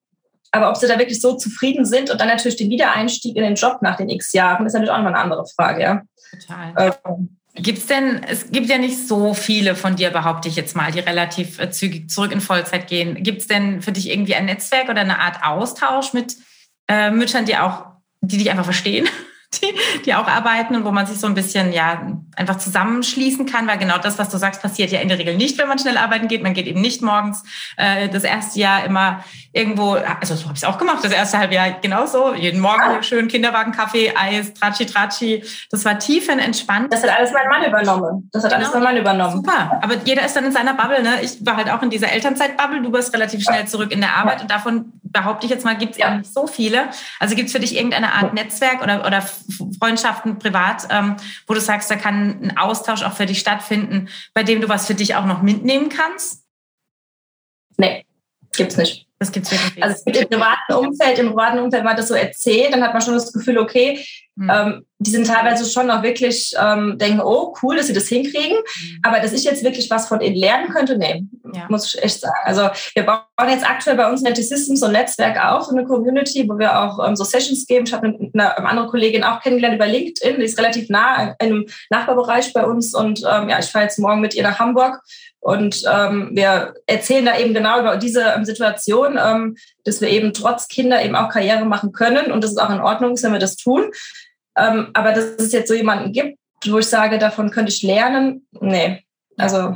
aber 0.51 0.69
ob 0.69 0.77
sie 0.77 0.87
da 0.87 0.97
wirklich 0.99 1.19
so 1.19 1.35
zufrieden 1.35 1.85
sind 1.85 2.09
und 2.09 2.21
dann 2.21 2.27
natürlich 2.27 2.57
den 2.57 2.69
Wiedereinstieg 2.69 3.35
in 3.35 3.43
den 3.43 3.55
Job 3.55 3.81
nach 3.81 3.97
den 3.97 4.09
x 4.09 4.33
Jahren, 4.33 4.65
ist 4.65 4.73
natürlich 4.73 4.91
auch 4.91 4.99
noch 4.99 5.07
eine 5.07 5.17
andere 5.17 5.45
Frage, 5.47 5.81
ja. 5.81 6.01
Total. 6.31 6.95
Ähm, 7.05 7.37
Gibt's 7.55 7.85
denn, 7.85 8.23
es 8.23 8.51
gibt 8.51 8.67
ja 8.67 8.79
nicht 8.79 9.07
so 9.07 9.35
viele 9.35 9.75
von 9.75 9.95
dir, 9.95 10.09
behaupte 10.09 10.47
ich 10.49 10.55
jetzt 10.55 10.75
mal, 10.75 10.91
die 10.91 10.99
relativ 10.99 11.59
äh, 11.59 11.69
zügig 11.69 12.09
zurück 12.09 12.31
in 12.31 12.41
Vollzeit 12.41 12.87
gehen. 12.87 13.23
Gibt's 13.23 13.45
denn 13.45 13.81
für 13.83 13.91
dich 13.91 14.09
irgendwie 14.09 14.33
ein 14.33 14.45
Netzwerk 14.45 14.89
oder 14.89 15.01
eine 15.01 15.19
Art 15.19 15.43
Austausch 15.43 16.13
mit 16.13 16.35
äh, 16.87 17.11
Müttern, 17.11 17.45
die 17.45 17.57
auch, 17.57 17.85
die 18.21 18.37
dich 18.37 18.49
einfach 18.49 18.63
verstehen? 18.63 19.07
die, 19.61 19.73
die 20.05 20.15
auch 20.15 20.27
arbeiten 20.27 20.75
und 20.75 20.83
wo 20.83 20.91
man 20.91 21.05
sich 21.05 21.19
so 21.19 21.27
ein 21.27 21.35
bisschen 21.35 21.71
ja 21.71 22.22
einfach 22.35 22.57
zusammenschließen 22.57 23.45
kann, 23.45 23.67
weil 23.67 23.77
genau 23.77 23.97
das, 23.97 24.17
was 24.19 24.29
du 24.29 24.37
sagst, 24.37 24.61
passiert 24.61 24.91
ja 24.91 24.99
in 24.99 25.07
der 25.07 25.19
Regel 25.19 25.35
nicht, 25.35 25.57
wenn 25.57 25.67
man 25.67 25.79
schnell 25.79 25.97
arbeiten 25.97 26.27
geht. 26.27 26.43
Man 26.43 26.53
geht 26.53 26.67
eben 26.67 26.81
nicht 26.81 27.01
morgens 27.01 27.43
äh, 27.77 28.09
das 28.09 28.23
erste 28.23 28.59
Jahr 28.59 28.85
immer 28.85 29.23
irgendwo, 29.51 29.91
also 29.91 30.35
so 30.35 30.45
habe 30.45 30.53
ich 30.53 30.63
es 30.63 30.67
auch 30.67 30.77
gemacht, 30.77 31.03
das 31.03 31.11
erste 31.11 31.37
Halbjahr 31.37 31.79
genauso, 31.81 32.33
jeden 32.33 32.59
Morgen 32.59 33.03
schön 33.03 33.27
Kinderwagen, 33.27 33.71
Kaffee, 33.71 34.11
Eis, 34.15 34.53
Tratschi, 34.53 34.85
Tratschi. 34.85 35.43
Das 35.69 35.85
war 35.85 35.99
tiefenentspannt. 35.99 36.91
Das 36.91 37.03
hat 37.03 37.11
alles 37.11 37.31
mein 37.31 37.47
Mann 37.47 37.69
übernommen. 37.69 38.29
Das 38.31 38.43
hat 38.43 38.51
genau. 38.51 38.63
alles 38.63 38.73
mein 38.73 38.83
Mann 38.83 38.97
übernommen. 38.97 39.35
Super, 39.35 39.79
aber 39.81 39.95
jeder 40.05 40.25
ist 40.25 40.35
dann 40.35 40.45
in 40.45 40.51
seiner 40.51 40.73
Bubble. 40.73 41.03
Ne? 41.03 41.21
Ich 41.21 41.45
war 41.45 41.55
halt 41.55 41.69
auch 41.69 41.83
in 41.83 41.91
dieser 41.91 42.11
Elternzeit-Bubble, 42.11 42.81
du 42.81 42.91
bist 42.91 43.13
relativ 43.13 43.43
schnell 43.43 43.67
zurück 43.67 43.91
in 43.91 44.01
der 44.01 44.15
Arbeit 44.15 44.41
und 44.41 44.49
davon 44.49 44.93
behaupte 45.13 45.45
ich 45.45 45.51
jetzt 45.51 45.63
mal, 45.63 45.77
gibt 45.77 45.91
es 45.93 45.97
ja. 45.99 46.17
nicht 46.17 46.33
so 46.33 46.47
viele. 46.47 46.89
Also 47.19 47.35
gibt 47.35 47.47
es 47.47 47.53
für 47.53 47.59
dich 47.59 47.75
irgendeine 47.75 48.13
Art 48.13 48.33
Netzwerk 48.33 48.81
oder, 48.81 49.05
oder 49.05 49.23
Freundschaften 49.79 50.39
privat, 50.39 50.87
ähm, 50.89 51.15
wo 51.47 51.53
du 51.53 51.61
sagst, 51.61 51.89
da 51.91 51.95
kann 51.95 52.22
ein 52.29 52.57
Austausch 52.57 53.03
auch 53.03 53.13
für 53.13 53.25
dich 53.25 53.39
stattfinden, 53.39 54.09
bei 54.33 54.43
dem 54.43 54.61
du 54.61 54.69
was 54.69 54.87
für 54.87 54.95
dich 54.95 55.15
auch 55.15 55.25
noch 55.25 55.41
mitnehmen 55.41 55.89
kannst? 55.89 56.43
Nee, 57.77 58.05
gibt's 58.55 58.77
nicht. 58.77 59.07
Das 59.23 59.31
gibt's 59.31 59.51
wirklich. 59.51 59.81
Also 59.81 59.95
es 59.95 60.03
gibt 60.03 60.17
im 60.17 60.29
privaten 60.29 60.73
Umfeld, 60.73 61.17
im 61.17 61.29
privaten 61.29 61.59
Umfeld, 61.59 61.79
wenn 61.79 61.85
man 61.85 61.95
das 61.95 62.09
so 62.09 62.13
erzählt, 62.13 62.73
dann 62.73 62.83
hat 62.83 62.91
man 62.91 63.01
schon 63.01 63.13
das 63.13 63.31
Gefühl, 63.31 63.57
okay, 63.57 64.05
mhm. 64.35 64.49
ähm, 64.49 64.85
die 64.99 65.11
sind 65.11 65.27
teilweise 65.27 65.69
schon 65.69 65.87
noch 65.87 66.03
wirklich 66.03 66.53
ähm, 66.59 66.97
denken, 66.97 67.21
oh 67.21 67.55
cool, 67.61 67.77
dass 67.77 67.87
sie 67.87 67.93
das 67.93 68.09
hinkriegen, 68.09 68.57
mhm. 68.57 68.99
aber 69.01 69.21
dass 69.21 69.31
ich 69.31 69.45
jetzt 69.45 69.63
wirklich 69.63 69.89
was 69.89 70.09
von 70.09 70.19
ihnen 70.19 70.35
lernen 70.35 70.69
könnte, 70.69 70.97
nee, 70.97 71.23
ja. 71.53 71.65
muss 71.69 71.93
ich 71.93 72.03
echt 72.03 72.21
sagen. 72.21 72.33
Also 72.43 72.69
wir 72.93 73.05
bauen 73.05 73.49
jetzt 73.49 73.67
aktuell 73.69 73.95
bei 73.95 74.09
uns 74.09 74.21
in 74.21 74.27
Netty 74.27 74.43
Systems 74.43 74.79
so 74.79 74.87
ein 74.87 74.91
Netzwerk 74.91 75.43
auf, 75.43 75.63
so 75.63 75.71
eine 75.71 75.85
Community, 75.85 76.47
wo 76.47 76.57
wir 76.57 76.79
auch 76.79 77.05
ähm, 77.05 77.15
so 77.15 77.23
Sessions 77.23 77.65
geben. 77.65 77.85
Ich 77.85 77.93
habe 77.93 78.07
eine, 78.07 78.31
eine, 78.33 78.57
andere 78.67 78.87
Kollegin 78.87 79.23
auch 79.23 79.41
kennengelernt 79.41 79.75
über 79.75 79.87
LinkedIn, 79.87 80.39
die 80.39 80.45
ist 80.45 80.57
relativ 80.57 80.89
nah 80.89 81.23
in 81.23 81.35
einem 81.39 81.65
Nachbarbereich 81.89 82.53
bei 82.53 82.65
uns 82.65 82.93
und 82.93 83.19
ähm, 83.19 83.49
ja, 83.49 83.59
ich 83.59 83.67
fahre 83.67 83.85
jetzt 83.85 83.99
morgen 83.99 84.21
mit 84.21 84.35
ihr 84.35 84.43
nach 84.43 84.59
Hamburg 84.59 85.01
und 85.43 85.83
ähm, 85.91 86.29
wir 86.33 86.73
erzählen 86.87 87.25
da 87.25 87.37
eben 87.37 87.53
genau 87.53 87.79
über 87.81 87.97
diese 87.97 88.21
ähm, 88.21 88.45
Situation, 88.45 89.19
ähm, 89.21 89.57
dass 89.83 89.99
wir 89.99 90.09
eben 90.09 90.31
trotz 90.31 90.69
Kinder 90.69 91.03
eben 91.03 91.17
auch 91.17 91.29
Karriere 91.29 91.65
machen 91.65 91.91
können 91.91 92.31
und 92.31 92.41
dass 92.43 92.51
es 92.51 92.57
auch 92.57 92.69
in 92.69 92.79
Ordnung 92.79 93.13
ist, 93.13 93.23
wenn 93.23 93.33
wir 93.33 93.39
das 93.39 93.57
tun. 93.57 93.91
Ähm, 94.57 94.91
aber 94.93 95.11
dass 95.11 95.25
es 95.37 95.51
jetzt 95.51 95.67
so 95.67 95.73
jemanden 95.73 96.13
gibt, 96.13 96.37
wo 96.65 96.79
ich 96.79 96.87
sage, 96.87 97.17
davon 97.17 97.51
könnte 97.51 97.73
ich 97.73 97.83
lernen, 97.83 98.47
nee. 98.51 99.03
Also 99.37 99.75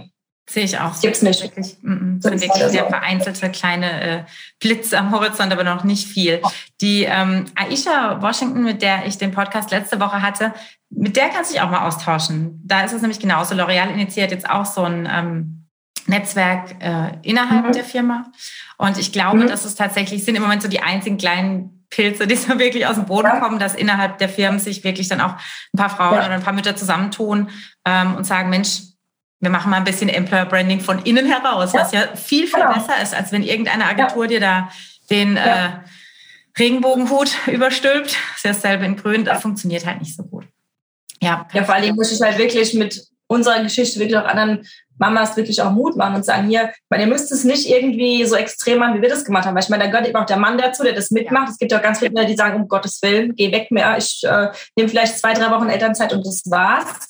Sehe 0.50 0.64
ich 0.64 0.80
auch. 0.80 1.00
Gibt's 1.02 1.22
nicht. 1.22 1.44
Wirklich, 1.44 1.78
mm, 1.82 2.20
sind 2.22 2.42
wirklich 2.42 2.64
sehr 2.68 2.88
vereinzelte 2.88 3.50
kleine 3.50 4.02
äh, 4.02 4.24
Blitze 4.62 4.98
am 4.98 5.12
Horizont, 5.12 5.52
aber 5.52 5.66
noch 5.66 5.84
nicht 5.84 6.08
viel. 6.08 6.42
Die 6.80 7.04
ähm, 7.04 7.46
Aisha 7.56 8.22
Washington, 8.22 8.64
mit 8.64 8.82
der 8.82 9.06
ich 9.06 9.18
den 9.18 9.32
Podcast 9.32 9.72
letzte 9.72 10.00
Woche 10.00 10.22
hatte, 10.22 10.54
mit 10.90 11.18
der 11.18 11.30
kannst 11.30 11.52
du 11.52 11.56
dich 11.56 11.62
auch 11.62 11.70
mal 11.70 11.86
austauschen. 11.86 12.62
Da 12.64 12.82
ist 12.82 12.94
es 12.94 13.02
nämlich 13.02 13.20
genauso. 13.20 13.56
L'Oreal 13.56 13.92
initiiert 13.92 14.32
jetzt 14.32 14.50
auch 14.50 14.66
so 14.66 14.84
ein 14.84 15.08
ähm, 15.12 15.68
Netzwerk 16.06 16.76
äh, 16.80 17.12
innerhalb 17.24 17.68
mhm. 17.68 17.72
der 17.74 17.84
Firma. 17.84 18.32
Und 18.78 18.98
ich 18.98 19.12
glaube, 19.12 19.40
mhm. 19.40 19.48
dass 19.48 19.66
es 19.66 19.76
tatsächlich 19.76 20.24
sind 20.24 20.36
im 20.36 20.44
Moment 20.44 20.62
so 20.62 20.70
die 20.70 20.82
einzigen 20.82 21.18
kleinen 21.18 21.86
Pilze, 21.90 22.26
die 22.26 22.36
so 22.36 22.58
wirklich 22.58 22.88
aus 22.88 22.96
dem 22.96 23.06
Boden 23.06 23.28
ja. 23.28 23.40
kommen, 23.40 23.60
dass 23.60 23.76
innerhalb 23.76 24.18
der 24.18 24.30
Firmen 24.30 24.60
sich 24.60 24.86
wirklich 24.86 25.10
dann 25.10 25.20
auch 25.20 25.34
ein 25.34 25.78
paar 25.78 25.90
Frauen 25.90 26.16
ja. 26.16 26.26
oder 26.26 26.36
ein 26.36 26.44
paar 26.44 26.54
Mütter 26.54 26.78
zusammentun 26.78 27.50
ähm, 27.86 28.16
und 28.16 28.26
sagen, 28.26 28.50
Mensch, 28.50 28.82
wir 29.40 29.50
machen 29.50 29.70
mal 29.70 29.78
ein 29.78 29.84
bisschen 29.84 30.10
Employer 30.10 30.46
Branding 30.46 30.80
von 30.80 31.00
innen 31.04 31.26
heraus, 31.26 31.74
ja. 31.74 31.82
was 31.82 31.92
ja 31.92 32.16
viel, 32.16 32.48
viel 32.48 32.60
genau. 32.60 32.74
besser 32.74 33.02
ist, 33.02 33.14
als 33.14 33.32
wenn 33.32 33.44
irgendeine 33.44 33.86
Agentur 33.86 34.24
ja. 34.26 34.30
dir 34.30 34.40
da 34.40 34.70
den 35.10 35.36
ja. 35.36 35.66
äh, 35.66 35.70
Regenbogenhut 36.58 37.32
überstülpt. 37.48 38.10
Das 38.10 38.38
ist 38.38 38.46
ja 38.46 38.52
dasselbe 38.54 38.86
in 38.86 38.96
Grün, 38.96 39.26
das 39.26 39.42
funktioniert 39.42 39.86
halt 39.86 40.00
nicht 40.00 40.16
so 40.16 40.24
gut. 40.24 40.46
Ja, 41.22 41.48
ja 41.54 41.64
vor 41.64 41.76
allen 41.76 41.84
Dingen 41.84 41.96
muss 41.96 42.12
ich 42.12 42.22
halt 42.22 42.38
wirklich 42.38 42.74
mit 42.74 43.08
unserer 43.28 43.62
Geschichte 43.62 44.00
wirklich 44.00 44.18
auch 44.18 44.26
anderen 44.26 44.66
Mamas 45.00 45.38
wirklich 45.38 45.62
auch 45.62 45.72
Mut 45.72 45.96
machen 45.96 46.16
und 46.16 46.26
sagen, 46.26 46.48
hier, 46.48 46.72
weil 46.90 47.02
ihr 47.02 47.08
müsst 47.08 47.32
es 47.32 47.44
nicht 47.44 47.70
irgendwie 47.70 48.26
so 48.26 48.36
extrem 48.36 48.80
machen, 48.80 48.98
wie 48.98 49.02
wir 49.02 49.10
das 49.10 49.26
gemacht 49.26 49.46
haben. 49.46 49.54
Weil 49.54 49.64
ich 49.64 49.70
meine, 49.70 49.84
da 49.84 49.90
gehört 49.92 50.08
eben 50.08 50.18
auch 50.18 50.26
der 50.26 50.38
Mann 50.38 50.58
dazu, 50.58 50.84
der 50.84 50.94
das 50.94 51.12
mitmacht. 51.12 51.48
Ja. 51.48 51.52
Es 51.52 51.58
gibt 51.60 51.72
ja 51.72 51.78
auch 51.78 51.84
ganz 51.84 52.00
viele, 52.00 52.26
die 52.26 52.36
sagen, 52.36 52.56
um 52.56 52.68
Gottes 52.68 53.00
Willen, 53.04 53.36
geh 53.36 53.52
weg 53.52 53.70
mehr. 53.70 53.98
Ich 53.98 54.24
äh, 54.24 54.50
nehme 54.76 54.90
vielleicht 54.90 55.20
zwei, 55.20 55.34
drei 55.34 55.52
Wochen 55.52 55.70
Elternzeit 55.70 56.14
und 56.14 56.26
das 56.26 56.42
war's. 56.46 57.10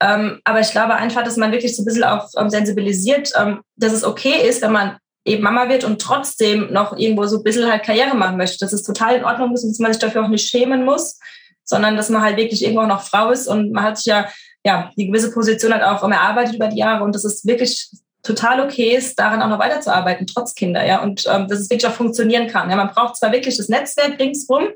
Ähm, 0.00 0.40
aber 0.44 0.60
ich 0.60 0.70
glaube 0.70 0.94
einfach, 0.94 1.22
dass 1.22 1.36
man 1.36 1.52
wirklich 1.52 1.76
so 1.76 1.82
ein 1.82 1.84
bisschen 1.84 2.04
auch 2.04 2.28
ähm, 2.36 2.50
sensibilisiert, 2.50 3.32
ähm, 3.36 3.62
dass 3.76 3.92
es 3.92 4.04
okay 4.04 4.48
ist, 4.48 4.62
wenn 4.62 4.72
man 4.72 4.96
eben 5.24 5.42
Mama 5.42 5.68
wird 5.68 5.84
und 5.84 6.00
trotzdem 6.00 6.72
noch 6.72 6.96
irgendwo 6.96 7.24
so 7.26 7.38
ein 7.38 7.42
bisschen 7.42 7.70
halt 7.70 7.84
Karriere 7.84 8.14
machen 8.14 8.36
möchte. 8.36 8.58
Dass 8.58 8.72
es 8.72 8.82
total 8.82 9.16
in 9.16 9.24
Ordnung 9.24 9.54
ist 9.54 9.64
und 9.64 9.70
dass 9.70 9.78
man 9.78 9.92
sich 9.92 10.00
dafür 10.00 10.24
auch 10.24 10.28
nicht 10.28 10.48
schämen 10.48 10.84
muss, 10.84 11.18
sondern 11.64 11.96
dass 11.96 12.10
man 12.10 12.22
halt 12.22 12.36
wirklich 12.36 12.62
irgendwo 12.62 12.82
auch 12.82 12.88
noch 12.88 13.02
Frau 13.02 13.30
ist 13.30 13.48
und 13.48 13.72
man 13.72 13.84
hat 13.84 13.96
sich 13.96 14.06
ja, 14.06 14.28
ja 14.64 14.90
die 14.96 15.06
gewisse 15.06 15.30
Position 15.30 15.72
halt 15.72 15.82
auch 15.82 16.02
erarbeitet 16.08 16.56
über 16.56 16.68
die 16.68 16.78
Jahre 16.78 17.04
und 17.04 17.14
dass 17.14 17.24
es 17.24 17.46
wirklich 17.46 17.88
total 18.22 18.60
okay 18.60 18.96
ist, 18.96 19.18
daran 19.18 19.42
auch 19.42 19.48
noch 19.48 19.58
weiterzuarbeiten, 19.58 20.26
trotz 20.26 20.54
Kinder, 20.54 20.84
ja, 20.84 21.02
und 21.02 21.24
ähm, 21.30 21.46
dass 21.46 21.60
es 21.60 21.68
wirklich 21.68 21.86
auch 21.86 21.94
funktionieren 21.94 22.48
kann. 22.48 22.70
Ja, 22.70 22.76
man 22.76 22.88
braucht 22.88 23.16
zwar 23.16 23.32
wirklich 23.32 23.56
das 23.58 23.68
Netzwerk 23.68 24.18
ringsrum, 24.18 24.68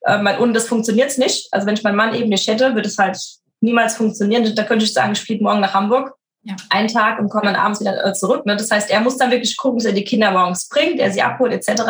äh, 0.00 0.24
weil 0.24 0.40
ohne 0.40 0.54
das 0.54 0.66
funktioniert 0.66 1.10
es 1.10 1.18
nicht. 1.18 1.48
Also 1.52 1.66
wenn 1.66 1.74
ich 1.74 1.82
meinen 1.82 1.96
Mann 1.96 2.14
eben 2.14 2.30
nicht 2.30 2.48
hätte, 2.48 2.74
würde 2.74 2.88
es 2.88 2.96
halt 2.96 3.18
niemals 3.60 3.96
funktionieren. 3.96 4.54
Da 4.54 4.62
könnte 4.64 4.84
ich 4.84 4.92
sagen, 4.92 5.12
ich 5.12 5.20
fliege 5.20 5.42
morgen 5.42 5.60
nach 5.60 5.74
Hamburg, 5.74 6.14
ja. 6.42 6.54
einen 6.70 6.88
Tag 6.88 7.18
und 7.18 7.28
komme 7.28 7.46
dann 7.46 7.56
abends 7.56 7.80
wieder 7.80 8.04
äh, 8.04 8.12
zurück. 8.12 8.46
Ne? 8.46 8.56
Das 8.56 8.70
heißt, 8.70 8.90
er 8.90 9.00
muss 9.00 9.16
dann 9.16 9.30
wirklich 9.30 9.56
gucken, 9.56 9.78
dass 9.78 9.86
er 9.86 9.92
die 9.92 10.04
Kinder 10.04 10.30
morgens 10.30 10.68
bringt, 10.68 11.00
er 11.00 11.10
sie 11.10 11.22
abholt 11.22 11.52
etc. 11.52 11.82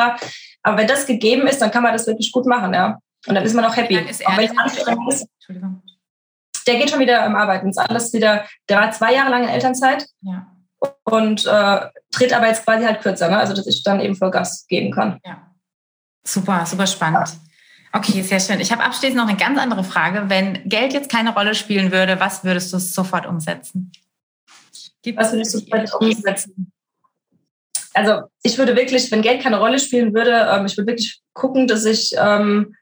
Aber 0.63 0.79
wenn 0.79 0.87
das 0.87 1.07
gegeben 1.07 1.47
ist, 1.47 1.61
dann 1.61 1.71
kann 1.71 1.83
man 1.83 1.93
das 1.93 2.07
wirklich 2.07 2.33
gut 2.33 2.47
machen, 2.47 2.75
ja. 2.75 2.99
Und 3.27 3.35
dann 3.35 3.45
ist 3.45 3.55
man 3.55 3.65
auch 3.65 3.77
happy. 3.77 3.99
Auch 3.99 4.37
wenn 4.37 4.51
es 4.51 4.59
anstrengend 4.59 5.13
ist. 5.13 5.27
der 6.67 6.77
geht 6.77 6.91
schon 6.91 7.01
wieder 7.01 7.25
im 7.27 7.35
Arbeiten. 7.35 7.69
Ist 7.69 7.79
alles 7.79 8.13
wieder, 8.13 8.45
der 8.69 8.79
war 8.79 8.91
zwei 8.93 9.15
Jahre 9.15 9.31
lang 9.31 9.45
in 9.45 9.49
Elternzeit 9.49 10.07
ja. 10.23 10.47
und 11.05 11.45
äh, 11.47 11.81
tritt 12.13 12.33
aber 12.33 12.47
jetzt 12.47 12.65
quasi 12.65 12.85
halt 12.85 13.01
kürzer, 13.01 13.29
ne? 13.29 13.39
also 13.39 13.55
dass 13.55 13.67
ich 13.67 13.83
dann 13.83 14.01
eben 14.01 14.17
Vollgas 14.17 14.67
geben 14.69 14.93
kann. 14.93 15.19
Ja. 15.25 15.43
Super, 16.25 16.65
super 16.67 16.87
spannend. 16.87 17.29
Okay, 17.93 18.23
sehr 18.23 18.41
schön. 18.41 18.61
Ich 18.61 18.73
habe 18.73 18.83
abschließend 18.83 19.17
noch 19.17 19.29
eine 19.29 19.37
ganz 19.37 19.59
andere 19.59 19.85
Frage. 19.85 20.25
Wenn 20.29 20.69
Geld 20.69 20.93
jetzt 20.93 21.11
keine 21.11 21.33
Rolle 21.33 21.55
spielen 21.55 21.93
würde, 21.93 22.21
was 22.21 22.45
würdest 22.45 22.73
du 22.73 22.79
sofort 22.79 23.27
umsetzen? 23.27 23.93
Gibt 25.03 25.19
was 25.19 25.33
würdest 25.33 25.55
du 25.55 25.59
sofort 25.59 25.95
umsetzen? 25.95 26.73
Also 27.95 28.23
ich 28.43 28.59
würde 28.59 28.77
wirklich, 28.77 29.11
wenn 29.11 29.23
Geld 29.23 29.43
keine 29.43 29.59
Rolle 29.59 29.79
spielen 29.79 30.13
würde, 30.13 30.49
ähm, 30.51 30.67
ich 30.67 30.77
würde 30.77 30.89
wirklich 30.89 31.21
gucken, 31.33 31.67
dass 31.67 31.85
ich 31.85 32.15
ähm, 32.19 32.75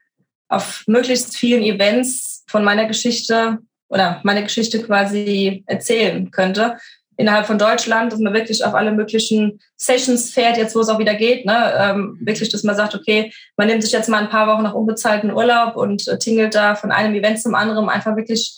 auf 0.49 0.83
möglichst 0.87 1.37
vielen 1.37 1.63
Events 1.63 2.43
von 2.47 2.63
meiner 2.63 2.85
Geschichte 2.85 3.59
oder 3.87 4.19
meine 4.23 4.43
Geschichte 4.43 4.81
quasi 4.81 5.63
erzählen 5.67 6.29
könnte 6.31 6.77
innerhalb 7.17 7.45
von 7.45 7.57
Deutschland, 7.57 8.11
dass 8.11 8.19
man 8.19 8.33
wirklich 8.33 8.63
auf 8.63 8.73
alle 8.73 8.91
möglichen 8.91 9.59
Sessions 9.77 10.31
fährt, 10.31 10.57
jetzt 10.57 10.75
wo 10.75 10.81
es 10.81 10.89
auch 10.89 10.99
wieder 10.99 11.15
geht, 11.15 11.45
ne? 11.45 11.73
Ähm, 11.77 12.17
wirklich, 12.21 12.49
dass 12.49 12.63
man 12.63 12.75
sagt, 12.75 12.95
okay, 12.95 13.31
man 13.57 13.67
nimmt 13.67 13.83
sich 13.83 13.91
jetzt 13.91 14.09
mal 14.09 14.21
ein 14.21 14.29
paar 14.29 14.47
Wochen 14.47 14.63
nach 14.63 14.73
unbezahlten 14.73 15.31
Urlaub 15.31 15.75
und 15.75 16.07
äh, 16.07 16.17
tingelt 16.17 16.55
da 16.55 16.75
von 16.75 16.91
einem 16.91 17.15
Event 17.15 17.41
zum 17.41 17.55
anderen, 17.55 17.89
einfach 17.89 18.15
wirklich 18.15 18.55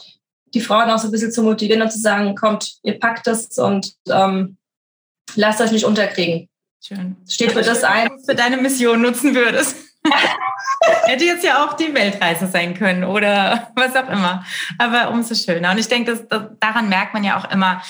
die 0.53 0.61
Frauen 0.61 0.89
auch 0.89 0.97
so 0.97 1.07
ein 1.07 1.11
bisschen 1.11 1.31
zu 1.31 1.43
motivieren 1.43 1.81
und 1.81 1.91
zu 1.91 1.99
sagen, 1.99 2.35
kommt, 2.35 2.77
ihr 2.83 2.99
packt 2.99 3.27
das 3.27 3.57
und 3.57 3.93
ähm, 4.09 4.57
lasst 5.35 5.61
euch 5.61 5.71
nicht 5.71 5.85
unterkriegen. 5.85 6.47
Schön. 6.81 7.17
Steht 7.27 7.51
für 7.51 7.61
das 7.61 7.83
ein. 7.83 8.09
Für 8.25 8.35
deine 8.35 8.57
Mission 8.57 9.01
nutzen 9.01 9.35
würdest. 9.35 9.75
Hätte 11.03 11.25
jetzt 11.25 11.43
ja 11.43 11.65
auch 11.65 11.73
die 11.73 11.93
Weltreise 11.93 12.47
sein 12.47 12.75
können 12.75 13.03
oder 13.03 13.71
was 13.75 13.95
auch 13.95 14.09
immer. 14.09 14.45
Aber 14.77 15.11
umso 15.11 15.35
schöner. 15.35 15.71
Und 15.71 15.79
ich 15.79 15.87
denke, 15.87 16.11
das, 16.11 16.27
das, 16.27 16.43
daran 16.59 16.87
merkt 16.87 17.13
man 17.13 17.23
ja 17.23 17.37
auch 17.37 17.51
immer, 17.51 17.81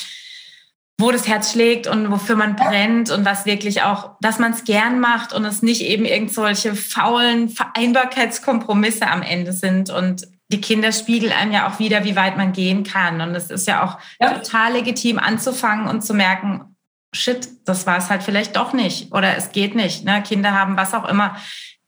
wo 0.99 1.11
das 1.11 1.27
Herz 1.27 1.51
schlägt 1.51 1.85
und 1.85 2.09
wofür 2.11 2.35
man 2.35 2.55
brennt 2.55 3.11
und 3.11 3.23
was 3.23 3.45
wirklich 3.45 3.83
auch, 3.83 4.15
dass 4.19 4.39
man 4.39 4.51
es 4.51 4.63
gern 4.63 4.99
macht 4.99 5.31
und 5.31 5.45
es 5.45 5.61
nicht 5.61 5.81
eben 5.81 6.05
irgendwelche 6.05 6.73
faulen 6.73 7.49
Vereinbarkeitskompromisse 7.49 9.07
am 9.07 9.21
Ende 9.21 9.53
sind. 9.53 9.91
Und 9.91 10.27
die 10.51 10.61
Kinder 10.61 10.91
spiegeln 10.91 11.31
einem 11.31 11.51
ja 11.51 11.69
auch 11.69 11.77
wieder, 11.77 12.03
wie 12.03 12.15
weit 12.15 12.37
man 12.37 12.51
gehen 12.51 12.83
kann. 12.83 13.21
Und 13.21 13.35
es 13.35 13.51
ist 13.51 13.67
ja 13.67 13.83
auch 13.83 13.99
ja. 14.19 14.33
total 14.33 14.73
legitim 14.73 15.19
anzufangen 15.19 15.87
und 15.87 16.01
zu 16.01 16.15
merken, 16.15 16.75
shit, 17.13 17.47
das 17.65 17.85
war 17.85 17.97
es 17.97 18.09
halt 18.09 18.23
vielleicht 18.23 18.55
doch 18.55 18.73
nicht 18.73 19.11
oder 19.13 19.37
es 19.37 19.51
geht 19.51 19.75
nicht. 19.75 20.03
Ne? 20.03 20.23
Kinder 20.23 20.53
haben 20.53 20.77
was 20.77 20.95
auch 20.95 21.07
immer. 21.07 21.37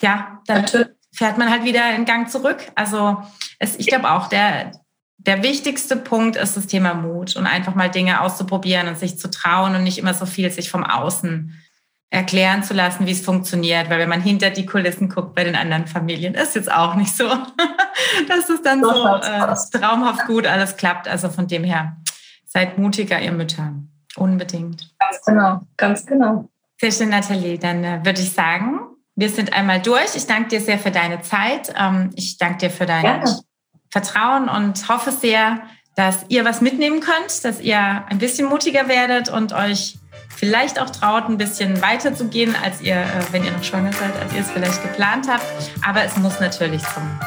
Ja, 0.01 0.39
dann 0.45 0.65
fährt 1.11 1.37
man 1.37 1.49
halt 1.49 1.63
wieder 1.63 1.95
in 1.95 2.05
Gang 2.05 2.29
zurück. 2.29 2.71
Also 2.75 3.23
es, 3.57 3.75
ich 3.77 3.87
glaube 3.87 4.11
auch, 4.11 4.27
der, 4.27 4.71
der 5.19 5.43
wichtigste 5.43 5.97
Punkt 5.97 6.37
ist 6.37 6.55
das 6.55 6.67
Thema 6.67 6.93
Mut 6.93 7.35
und 7.35 7.45
einfach 7.45 7.75
mal 7.75 7.89
Dinge 7.89 8.21
auszuprobieren 8.21 8.87
und 8.87 8.97
sich 8.97 9.19
zu 9.19 9.29
trauen 9.29 9.75
und 9.75 9.83
nicht 9.83 9.97
immer 9.97 10.13
so 10.13 10.25
viel 10.25 10.49
sich 10.49 10.69
vom 10.69 10.83
Außen 10.83 11.53
erklären 12.09 12.63
zu 12.63 12.73
lassen, 12.73 13.05
wie 13.05 13.11
es 13.11 13.21
funktioniert. 13.21 13.89
Weil 13.89 13.99
wenn 13.99 14.09
man 14.09 14.21
hinter 14.21 14.49
die 14.49 14.65
Kulissen 14.65 15.09
guckt 15.09 15.35
bei 15.35 15.43
den 15.43 15.55
anderen 15.55 15.87
Familien, 15.87 16.33
ist 16.33 16.55
jetzt 16.55 16.71
auch 16.71 16.95
nicht 16.95 17.15
so, 17.15 17.27
dass 18.27 18.49
es 18.49 18.61
dann 18.63 18.81
so 18.81 18.89
äh, 18.89 19.77
traumhaft 19.77 20.25
gut 20.25 20.47
alles 20.47 20.77
klappt. 20.77 21.07
Also 21.07 21.29
von 21.29 21.47
dem 21.47 21.65
her, 21.65 21.97
seid 22.45 22.77
mutiger, 22.77 23.19
ihr 23.19 23.33
Mütter. 23.33 23.73
Unbedingt. 24.15 24.89
Ganz 24.99 25.21
genau, 25.25 25.59
ganz 25.77 26.05
genau. 26.05 26.49
Sehr 26.79 26.91
schön, 26.91 27.09
Nathalie. 27.09 27.59
Dann 27.59 27.83
äh, 27.83 27.99
würde 28.03 28.21
ich 28.21 28.31
sagen, 28.31 28.79
wir 29.15 29.29
sind 29.29 29.51
einmal 29.51 29.81
durch. 29.81 30.15
Ich 30.15 30.25
danke 30.27 30.49
dir 30.49 30.61
sehr 30.61 30.79
für 30.79 30.91
deine 30.91 31.21
Zeit. 31.21 31.73
Ähm, 31.77 32.09
ich 32.15 32.37
danke 32.37 32.57
dir 32.57 32.69
für 32.69 32.85
dein 32.85 33.01
Gerne. 33.01 33.39
Vertrauen 33.89 34.49
und 34.49 34.87
hoffe 34.87 35.11
sehr, 35.11 35.61
dass 35.95 36.25
ihr 36.29 36.45
was 36.45 36.61
mitnehmen 36.61 37.01
könnt, 37.01 37.43
dass 37.43 37.59
ihr 37.59 37.79
ein 38.07 38.19
bisschen 38.19 38.47
mutiger 38.47 38.87
werdet 38.87 39.29
und 39.29 39.51
euch 39.51 39.97
vielleicht 40.35 40.79
auch 40.79 40.89
traut, 40.89 41.27
ein 41.27 41.37
bisschen 41.37 41.81
weiter 41.81 42.13
zu 42.15 42.29
gehen, 42.29 42.55
als 42.63 42.81
ihr, 42.81 42.95
äh, 42.95 43.05
wenn 43.31 43.43
ihr 43.43 43.51
noch 43.51 43.63
schwanger 43.63 43.91
seid, 43.91 44.15
als 44.21 44.33
ihr 44.33 44.39
es 44.39 44.49
vielleicht 44.49 44.81
geplant 44.81 45.27
habt. 45.27 45.43
Aber 45.85 46.03
es 46.03 46.15
muss 46.17 46.39
natürlich 46.39 46.81
zum, 46.83 47.19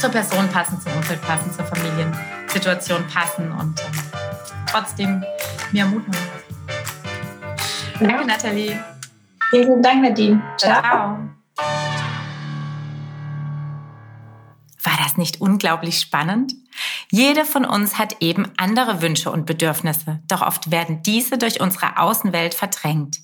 zur 0.00 0.10
Person 0.10 0.48
passen, 0.48 0.80
zum 0.80 0.92
Umfeld 0.92 1.20
passen, 1.22 1.52
zur 1.52 1.66
Familiensituation 1.66 3.06
passen 3.08 3.52
und 3.52 3.78
äh, 3.80 3.84
trotzdem 4.70 5.22
mehr 5.72 5.84
Mut 5.84 6.06
machen. 6.08 6.28
Danke, 8.00 8.26
Nathalie. 8.26 8.82
Vielen 9.50 9.82
Dank, 9.82 10.02
Nadine. 10.02 10.42
Ciao. 10.56 10.80
Ciao. 10.80 11.39
Nicht 15.20 15.40
unglaublich 15.40 16.00
spannend? 16.00 16.54
Jede 17.10 17.44
von 17.44 17.64
uns 17.64 17.98
hat 17.98 18.16
eben 18.20 18.48
andere 18.56 19.02
Wünsche 19.02 19.30
und 19.30 19.46
Bedürfnisse, 19.46 20.18
doch 20.26 20.42
oft 20.42 20.72
werden 20.72 21.02
diese 21.02 21.38
durch 21.38 21.60
unsere 21.60 21.98
Außenwelt 21.98 22.54
verdrängt. 22.54 23.18